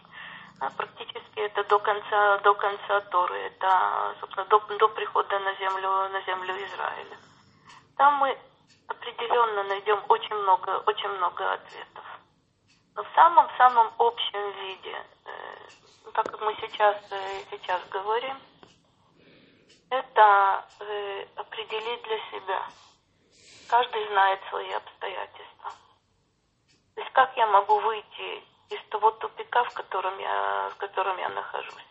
практически 0.69 1.39
это 1.39 1.65
до 1.65 1.79
конца, 1.79 2.39
до 2.39 2.55
конца 2.55 3.01
Торы, 3.11 3.39
это, 3.39 4.15
собственно, 4.21 4.47
до, 4.47 4.59
до 4.59 4.89
прихода 4.89 5.39
на 5.39 5.55
землю, 5.55 6.09
на 6.11 6.21
землю 6.23 6.55
Израиля. 6.67 7.17
Там 7.97 8.15
мы 8.17 8.37
определенно 8.89 9.65
найдем 9.65 10.03
очень 10.09 10.35
много, 10.35 10.83
очень 10.87 11.09
много 11.09 11.53
ответов. 11.53 12.05
Но 12.95 13.05
в 13.05 13.09
самом-самом 13.15 13.93
общем 13.99 14.51
виде, 14.63 14.97
э, 15.25 16.11
так 16.13 16.31
как 16.31 16.41
мы 16.41 16.55
сейчас, 16.61 16.97
э, 17.11 17.45
сейчас 17.51 17.81
говорим, 17.89 18.37
это 19.89 20.67
э, 20.81 21.27
определить 21.37 22.03
для 22.03 22.19
себя. 22.31 22.63
Каждый 23.69 24.07
знает 24.09 24.41
свои 24.51 24.71
обстоятельства. 24.73 25.71
То 26.95 27.01
есть 27.01 27.13
как 27.13 27.37
я 27.37 27.47
могу 27.47 27.79
выйти 27.81 28.45
из 28.71 28.81
того 28.89 29.11
тупика, 29.13 29.65
в 29.65 29.75
котором 29.75 30.19
я, 30.19 30.71
в 30.71 30.77
котором 30.77 31.19
я 31.19 31.29
нахожусь. 31.29 31.87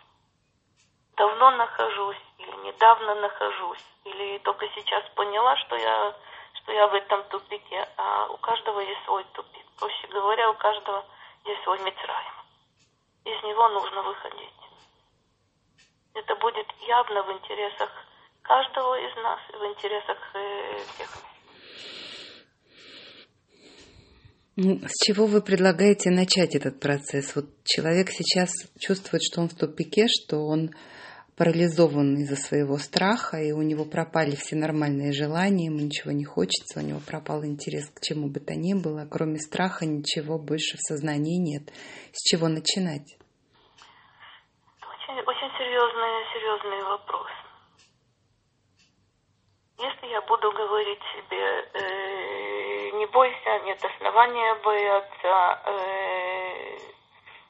Давно 1.15 1.51
нахожусь 1.51 2.21
или 2.37 2.55
недавно 2.67 3.15
нахожусь, 3.15 3.85
или 4.05 4.37
только 4.39 4.67
сейчас 4.69 5.03
поняла, 5.15 5.57
что 5.57 5.75
я, 5.75 6.15
что 6.53 6.71
я 6.71 6.87
в 6.87 6.93
этом 6.93 7.23
тупике, 7.25 7.87
а 7.97 8.27
у 8.27 8.37
каждого 8.37 8.79
есть 8.79 9.03
свой 9.03 9.25
тупик. 9.33 9.65
Проще 9.79 10.07
говоря, 10.07 10.49
у 10.49 10.55
каждого 10.55 11.05
есть 11.45 11.63
свой 11.63 11.79
Мицраем. 11.79 12.33
Из 13.25 13.43
него 13.43 13.67
нужно 13.69 14.01
выходить. 14.01 14.53
Это 16.13 16.35
будет 16.35 16.67
явно 16.87 17.23
в 17.23 17.31
интересах 17.33 17.89
каждого 18.41 18.99
из 18.99 19.15
нас, 19.17 19.39
в 19.53 19.65
интересах 19.65 20.17
э, 20.33 20.83
всех. 20.93 21.09
С 24.59 25.05
чего 25.05 25.25
вы 25.25 25.41
предлагаете 25.41 26.09
начать 26.09 26.53
этот 26.53 26.81
процесс? 26.81 27.33
Вот 27.33 27.45
человек 27.63 28.09
сейчас 28.09 28.49
чувствует, 28.77 29.23
что 29.23 29.39
он 29.39 29.47
в 29.47 29.55
тупике, 29.55 30.07
что 30.09 30.39
он 30.45 30.71
парализован 31.37 32.17
из-за 32.17 32.35
своего 32.35 32.75
страха, 32.75 33.37
и 33.37 33.53
у 33.53 33.61
него 33.61 33.85
пропали 33.85 34.35
все 34.35 34.57
нормальные 34.57 35.13
желания, 35.13 35.67
ему 35.67 35.79
ничего 35.79 36.11
не 36.11 36.25
хочется, 36.25 36.81
у 36.81 36.83
него 36.83 36.99
пропал 36.99 37.45
интерес 37.45 37.89
к 37.89 38.01
чему 38.01 38.27
бы 38.27 38.41
то 38.41 38.53
ни 38.53 38.73
было, 38.73 39.07
кроме 39.09 39.39
страха 39.39 39.85
ничего 39.85 40.37
больше 40.37 40.75
в 40.75 40.81
сознании 40.81 41.39
нет. 41.39 41.71
С 42.11 42.19
чего 42.27 42.49
начинать? 42.49 43.15
Очень, 44.83 45.23
очень 45.23 45.51
серьезный, 45.55 46.27
серьезный 46.35 46.83
вопрос. 46.83 47.31
Если 49.79 50.07
я 50.11 50.19
буду 50.27 50.51
говорить 50.51 50.99
себе, 51.15 51.39
э, 51.79 52.28
не 52.99 53.05
бойся, 53.05 53.59
нет 53.59 53.83
основания 53.83 54.55
бояться, 54.55 55.61
э, 55.65 56.77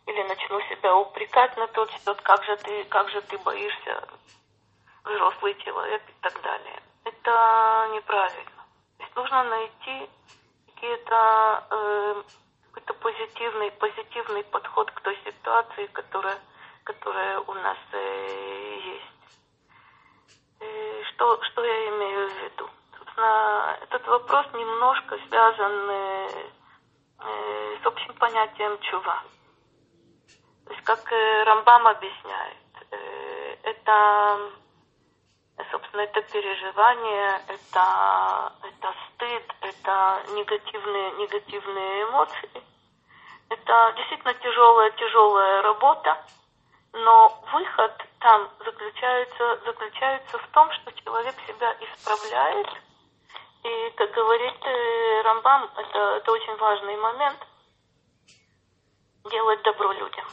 или 0.05 0.23
начну 0.23 0.61
себя 0.61 0.95
упрекать 0.95 1.57
на 1.57 1.67
тот 1.67 1.89
счет, 1.91 2.21
как 2.21 2.43
же 2.43 2.55
ты, 2.57 2.83
как 2.85 3.09
же 3.09 3.21
ты 3.21 3.37
боишься, 3.39 4.07
взрослый 5.03 5.55
человек 5.55 6.03
и 6.07 6.13
так 6.21 6.39
далее. 6.43 6.83
Это 7.03 7.89
неправильно. 7.93 8.61
То 8.97 9.03
есть 9.03 9.15
нужно 9.15 9.43
найти 9.45 10.09
какие-то 10.67 11.67
э, 11.71 12.23
какой-то 12.71 12.93
позитивный, 12.93 13.71
позитивный 13.71 14.43
подход 14.43 14.91
к 14.91 15.01
той 15.01 15.17
ситуации, 15.25 15.87
которая, 15.87 16.37
которая 16.83 17.39
у 17.39 17.53
нас 17.55 17.77
э, 17.91 18.79
есть. 18.85 19.05
Э, 20.59 21.03
что, 21.13 21.41
что 21.43 21.63
я 21.63 21.89
имею 21.89 22.29
в 22.29 22.33
виду? 22.43 22.68
Вопрос 24.09 24.47
немножко 24.53 25.19
связан 25.27 25.89
э, 25.91 26.27
с 27.79 27.85
общим 27.85 28.11
понятием 28.15 28.79
чува. 28.79 29.21
То 30.65 30.73
есть, 30.73 30.83
как 30.83 31.11
э, 31.11 31.43
Рамбам 31.43 31.85
объясняет, 31.85 32.57
э, 32.89 33.55
это, 33.61 34.49
собственно, 35.69 36.01
это 36.01 36.23
переживание, 36.23 37.39
это, 37.49 38.51
это 38.63 38.95
стыд, 39.13 39.55
это 39.61 40.23
негативные, 40.33 41.11
негативные 41.11 42.03
эмоции. 42.05 42.63
Это 43.49 43.93
действительно 43.95 44.33
тяжелая, 44.33 44.89
тяжелая 44.89 45.61
работа, 45.61 46.17
но 46.93 47.43
выход 47.53 47.93
там 48.21 48.49
заключается, 48.65 49.59
заключается 49.65 50.39
в 50.39 50.47
том, 50.47 50.71
что 50.71 50.91
человек 50.93 51.35
себя 51.45 51.75
исправляет. 51.79 52.88
И, 53.63 53.91
как 53.97 54.11
говорит 54.11 54.55
э, 54.61 55.21
Рамбам, 55.23 55.69
это, 55.75 55.99
это 56.17 56.31
очень 56.31 56.55
важный 56.55 56.95
момент, 56.95 57.39
делать 59.29 59.61
добро 59.63 59.91
людям. 59.91 60.25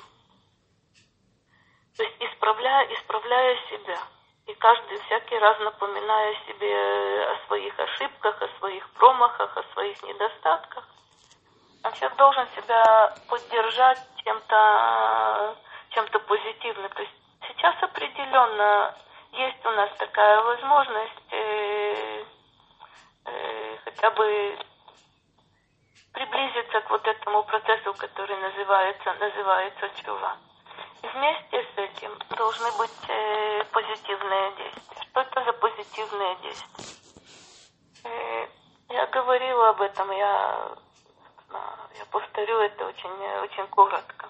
То 1.96 2.02
есть 2.02 2.16
исправляя, 2.20 2.86
исправляя 2.94 3.56
себя. 3.70 3.98
И 4.46 4.54
каждый 4.54 4.98
всякий 5.00 5.38
раз 5.38 5.58
напоминая 5.58 6.34
себе 6.46 7.26
о 7.32 7.46
своих 7.46 7.78
ошибках, 7.78 8.40
о 8.40 8.58
своих 8.58 8.88
промахах, 8.90 9.56
о 9.56 9.62
своих 9.72 10.00
недостатках. 10.04 10.84
Он 11.82 11.92
человек 11.94 12.16
должен 12.16 12.46
себя 12.54 13.14
поддержать 13.28 14.00
чем-то 14.22 15.56
чем-то 15.90 16.18
позитивным. 16.20 16.90
То 16.90 17.02
есть 17.02 17.14
сейчас 17.48 17.74
определенно 17.82 18.94
есть 19.32 19.64
у 19.64 19.70
нас 19.70 19.90
такая 19.98 20.42
возможность 20.42 21.22
э, 21.30 21.65
э, 23.26 23.76
хотя 23.84 24.10
бы 24.10 24.58
приблизиться 26.12 26.80
к 26.80 26.90
вот 26.90 27.06
этому 27.06 27.42
процессу, 27.44 27.94
который 27.94 28.36
называется, 28.38 29.14
называется 29.14 29.90
чува 30.02 30.36
вместе 31.02 31.62
с 31.62 31.78
этим 31.78 32.12
должны 32.36 32.70
быть 32.78 33.08
э, 33.08 33.64
позитивные 33.72 34.52
действия. 34.56 35.02
Что 35.10 35.20
это 35.20 35.44
за 35.44 35.52
позитивные 35.54 36.36
действия? 36.42 36.84
Э, 38.04 38.46
я 38.88 39.06
говорила 39.06 39.70
об 39.70 39.80
этом, 39.80 40.10
я, 40.12 40.76
я 41.98 42.04
повторю 42.10 42.58
это 42.60 42.86
очень, 42.86 43.10
очень 43.42 43.66
коротко. 43.68 44.28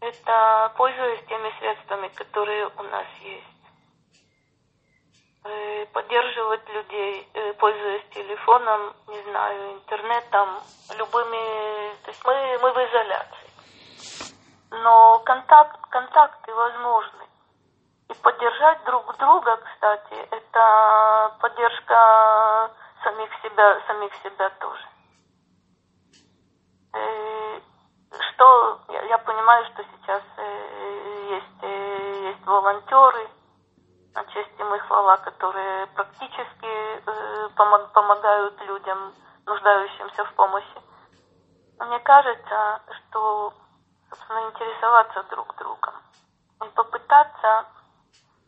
Это 0.00 0.72
пользуясь 0.76 1.26
теми 1.26 1.52
средствами, 1.58 2.08
которые 2.08 2.68
у 2.76 2.82
нас 2.82 3.06
есть. 3.20 3.53
Э, 5.44 5.86
поддерживать 5.92 6.68
людей, 6.70 7.28
э, 7.34 7.52
пользуясь 7.54 8.08
телефоном, 8.14 8.94
не 9.08 9.22
знаю, 9.22 9.72
интернетом, 9.74 10.48
любыми... 10.96 11.94
То 12.04 12.10
есть 12.10 12.24
мы, 12.24 12.58
мы 12.62 12.72
в 12.72 12.76
изоляции 12.76 13.44
но 14.82 15.20
контакт, 15.20 15.80
контакты 15.90 16.52
возможны. 16.52 17.24
И 18.10 18.14
поддержать 18.14 18.84
друг 18.84 19.16
друга, 19.16 19.56
кстати, 19.56 20.14
это 20.30 21.36
поддержка 21.40 22.70
самих 23.02 23.30
себя, 23.42 23.80
самих 23.86 24.14
себя 24.22 24.50
тоже. 24.60 24.88
Э, 26.92 27.60
что 28.32 28.80
я, 28.88 29.02
я 29.02 29.18
понимаю, 29.18 29.64
что 29.72 29.84
сейчас 29.84 30.22
есть, 31.30 31.62
есть 32.22 32.46
волонтеры, 32.46 33.28
на 34.14 34.24
честь 34.26 34.58
им 34.58 34.74
и 34.74 34.78
хвала, 34.78 35.16
которые 35.18 35.86
практически 35.88 37.02
помогают 37.92 38.60
людям, 38.62 39.12
нуждающимся 39.46 40.24
в 40.24 40.32
помощи. 40.34 40.82
Мне 41.78 41.98
кажется, 42.00 42.80
что 42.90 43.52
собственно, 44.14 44.48
интересоваться 44.48 45.22
друг 45.24 45.54
другом. 45.56 45.94
И 46.64 46.68
попытаться 46.68 47.66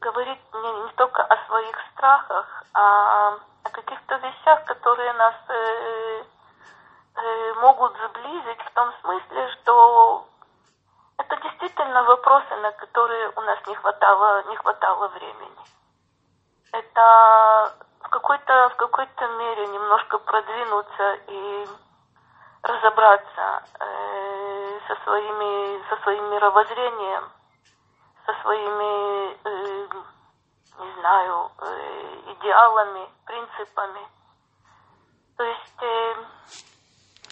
говорить 0.00 0.40
не, 0.54 0.72
не 0.84 0.92
только 0.92 1.22
о 1.22 1.46
своих 1.46 1.76
страхах, 1.92 2.64
а 2.74 3.38
о 3.64 3.70
каких-то 3.70 4.16
вещах, 4.16 4.64
которые 4.64 5.12
нас 5.14 5.34
э, 5.48 6.22
э, 7.16 7.54
могут 7.60 7.96
сблизить 7.96 8.60
в 8.60 8.70
том 8.74 8.92
смысле, 9.00 9.48
что 9.48 10.25
действительно 11.76 12.02
вопросы, 12.04 12.54
на 12.56 12.72
которые 12.72 13.32
у 13.36 13.40
нас 13.42 13.58
не 13.66 13.74
хватало, 13.74 14.42
не 14.48 14.56
хватало 14.56 15.08
времени. 15.08 15.64
Это 16.72 17.74
в 18.00 18.08
какой-то 18.08 18.68
в 18.70 18.76
какой-то 18.76 19.28
мере 19.28 19.66
немножко 19.68 20.18
продвинуться 20.18 21.14
и 21.28 21.68
разобраться 22.62 23.62
э, 23.80 24.80
со 24.88 24.96
своими 25.04 25.88
со 25.88 26.02
своим 26.02 26.30
мировоззрением, 26.30 27.24
со 28.26 28.34
своими 28.42 29.32
э, 29.44 29.88
не 30.78 30.92
знаю 31.00 31.50
э, 31.58 32.32
идеалами, 32.32 33.08
принципами. 33.24 34.08
То 35.36 35.44
есть 35.44 35.82
э, 35.82 36.14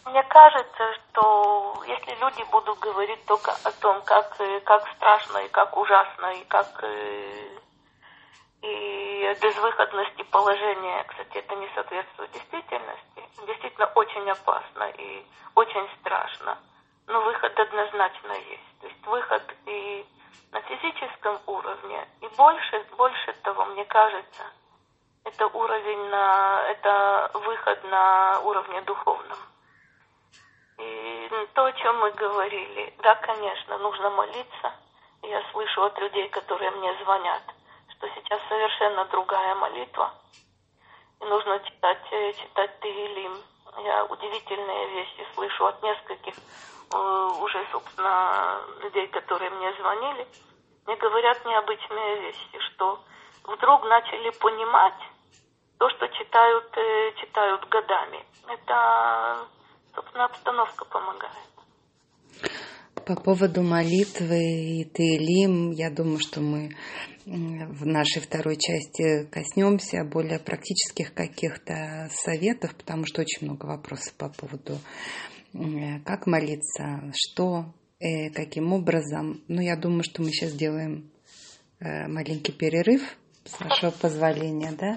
мне 0.07 0.23
кажется, 0.25 0.95
что 0.95 1.83
если 1.87 2.15
люди 2.21 2.43
будут 2.51 2.79
говорить 2.79 3.25
только 3.27 3.53
о 3.65 3.73
том, 3.81 4.03
как 4.03 4.35
э, 4.41 4.61
как 4.61 4.87
страшно 4.97 5.39
и 5.39 5.49
как 5.49 5.77
ужасно 5.77 6.27
и 6.35 6.45
как 6.45 6.69
э, 6.83 7.59
и 8.63 9.37
безвыходности 9.41 10.23
положения, 10.25 11.05
кстати, 11.05 11.39
это 11.39 11.55
не 11.57 11.69
соответствует 11.75 12.31
действительности. 12.33 13.23
Действительно 13.47 13.87
очень 13.95 14.31
опасно 14.31 14.85
и 14.97 15.27
очень 15.55 15.89
страшно. 16.01 16.59
Но 17.07 17.21
выход 17.21 17.59
однозначно 17.59 18.33
есть. 18.33 18.81
То 18.81 18.87
есть 18.87 19.07
выход 19.07 19.43
и 19.67 20.07
на 20.53 20.61
физическом 20.63 21.39
уровне, 21.47 22.07
и 22.21 22.29
больше, 22.37 22.87
больше 22.97 23.33
того, 23.43 23.65
мне 23.67 23.85
кажется, 23.85 24.45
это 25.25 25.47
уровень 25.49 26.09
на, 26.09 26.63
это 26.69 27.31
выход 27.35 27.85
на 27.85 28.41
уровне 28.41 28.81
духовном. 28.83 29.39
То, 31.55 31.65
о 31.65 31.73
чем 31.73 31.99
мы 31.99 32.11
говорили, 32.13 32.95
да, 33.03 33.15
конечно, 33.17 33.79
нужно 33.79 34.11
молиться. 34.11 34.75
Я 35.23 35.43
слышу 35.53 35.85
от 35.85 35.99
людей, 35.99 36.29
которые 36.29 36.71
мне 36.73 36.95
звонят– 37.03 37.43
что 38.05 38.09
сейчас 38.15 38.41
совершенно 38.49 39.05
другая 39.07 39.55
молитва. 39.55 40.13
И 41.21 41.25
нужно 41.25 41.59
читать, 41.61 42.03
э, 42.11 42.33
читать 42.35 42.81
Тегелим. 42.81 43.37
Я 43.79 44.05
удивительные 44.05 44.89
вещи 44.91 45.27
слышу 45.35 45.67
от 45.67 45.83
нескольких 45.83 46.35
э, 46.93 47.31
уже, 47.41 47.67
собственно, 47.73 48.61
людей, 48.83 49.07
которые 49.09 49.51
мне 49.51 49.73
звонили. 49.75 50.27
Мне 50.87 50.97
говорят 50.97 51.45
необычные 51.45 52.21
вещи, 52.21 52.59
что 52.71 53.01
вдруг 53.45 53.85
начали 53.85 54.31
понимать 54.31 55.01
то, 55.79 55.89
что 55.91 56.09
читают, 56.09 56.77
э, 56.77 57.13
читают 57.17 57.69
годами. 57.69 58.25
Это, 58.49 59.47
собственно, 59.95 60.27
обстановка 60.27 60.85
помогает. 60.85 61.33
По 63.07 63.17
поводу 63.17 63.63
молитвы 63.63 64.81
и 64.81 64.85
Тейлим, 64.85 65.73
я 65.73 65.91
думаю, 65.91 66.19
что 66.21 66.41
мы 66.41 66.71
в 67.27 67.87
нашей 67.87 68.23
второй 68.23 68.57
части 68.57 69.27
коснемся 69.31 70.05
более 70.05 70.39
практических 70.39 71.13
каких-то 71.13 72.09
советов, 72.11 72.75
потому 72.77 73.05
что 73.07 73.23
очень 73.23 73.47
много 73.47 73.67
вопросов 73.67 74.15
по 74.15 74.29
поводу 74.29 74.79
как 76.05 76.27
молиться, 76.27 77.13
что, 77.15 77.67
э, 78.01 78.31
каким 78.31 78.73
образом. 78.73 79.43
Но 79.49 79.63
я 79.63 79.77
думаю, 79.77 80.03
что 80.03 80.23
мы 80.23 80.31
сейчас 80.31 80.51
сделаем 80.51 81.11
э, 81.81 82.09
маленький 82.09 82.53
перерыв, 82.53 83.03
с 83.45 83.61
вашего 83.61 83.91
позволения, 83.91 84.73
да? 84.73 84.97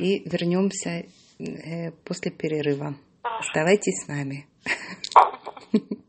И 0.00 0.28
вернемся 0.28 1.04
э, 1.38 1.90
после 2.04 2.30
перерыва. 2.30 2.96
Оставайтесь 3.22 4.04
с 4.04 4.08
нами. 4.08 4.46